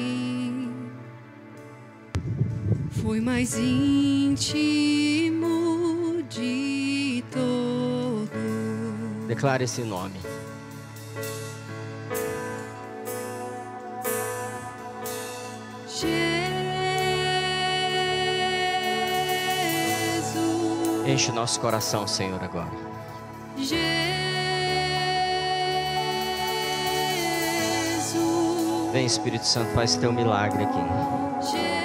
[3.03, 5.11] foi mais íntimo
[6.31, 8.31] de todo.
[9.29, 10.19] Declare esse nome.
[21.07, 22.71] Enche o nosso coração, Senhor, agora.
[23.57, 23.81] Jesus.
[28.93, 31.51] Vem, Espírito Santo, faz teu milagre aqui.
[31.51, 31.80] Jesus.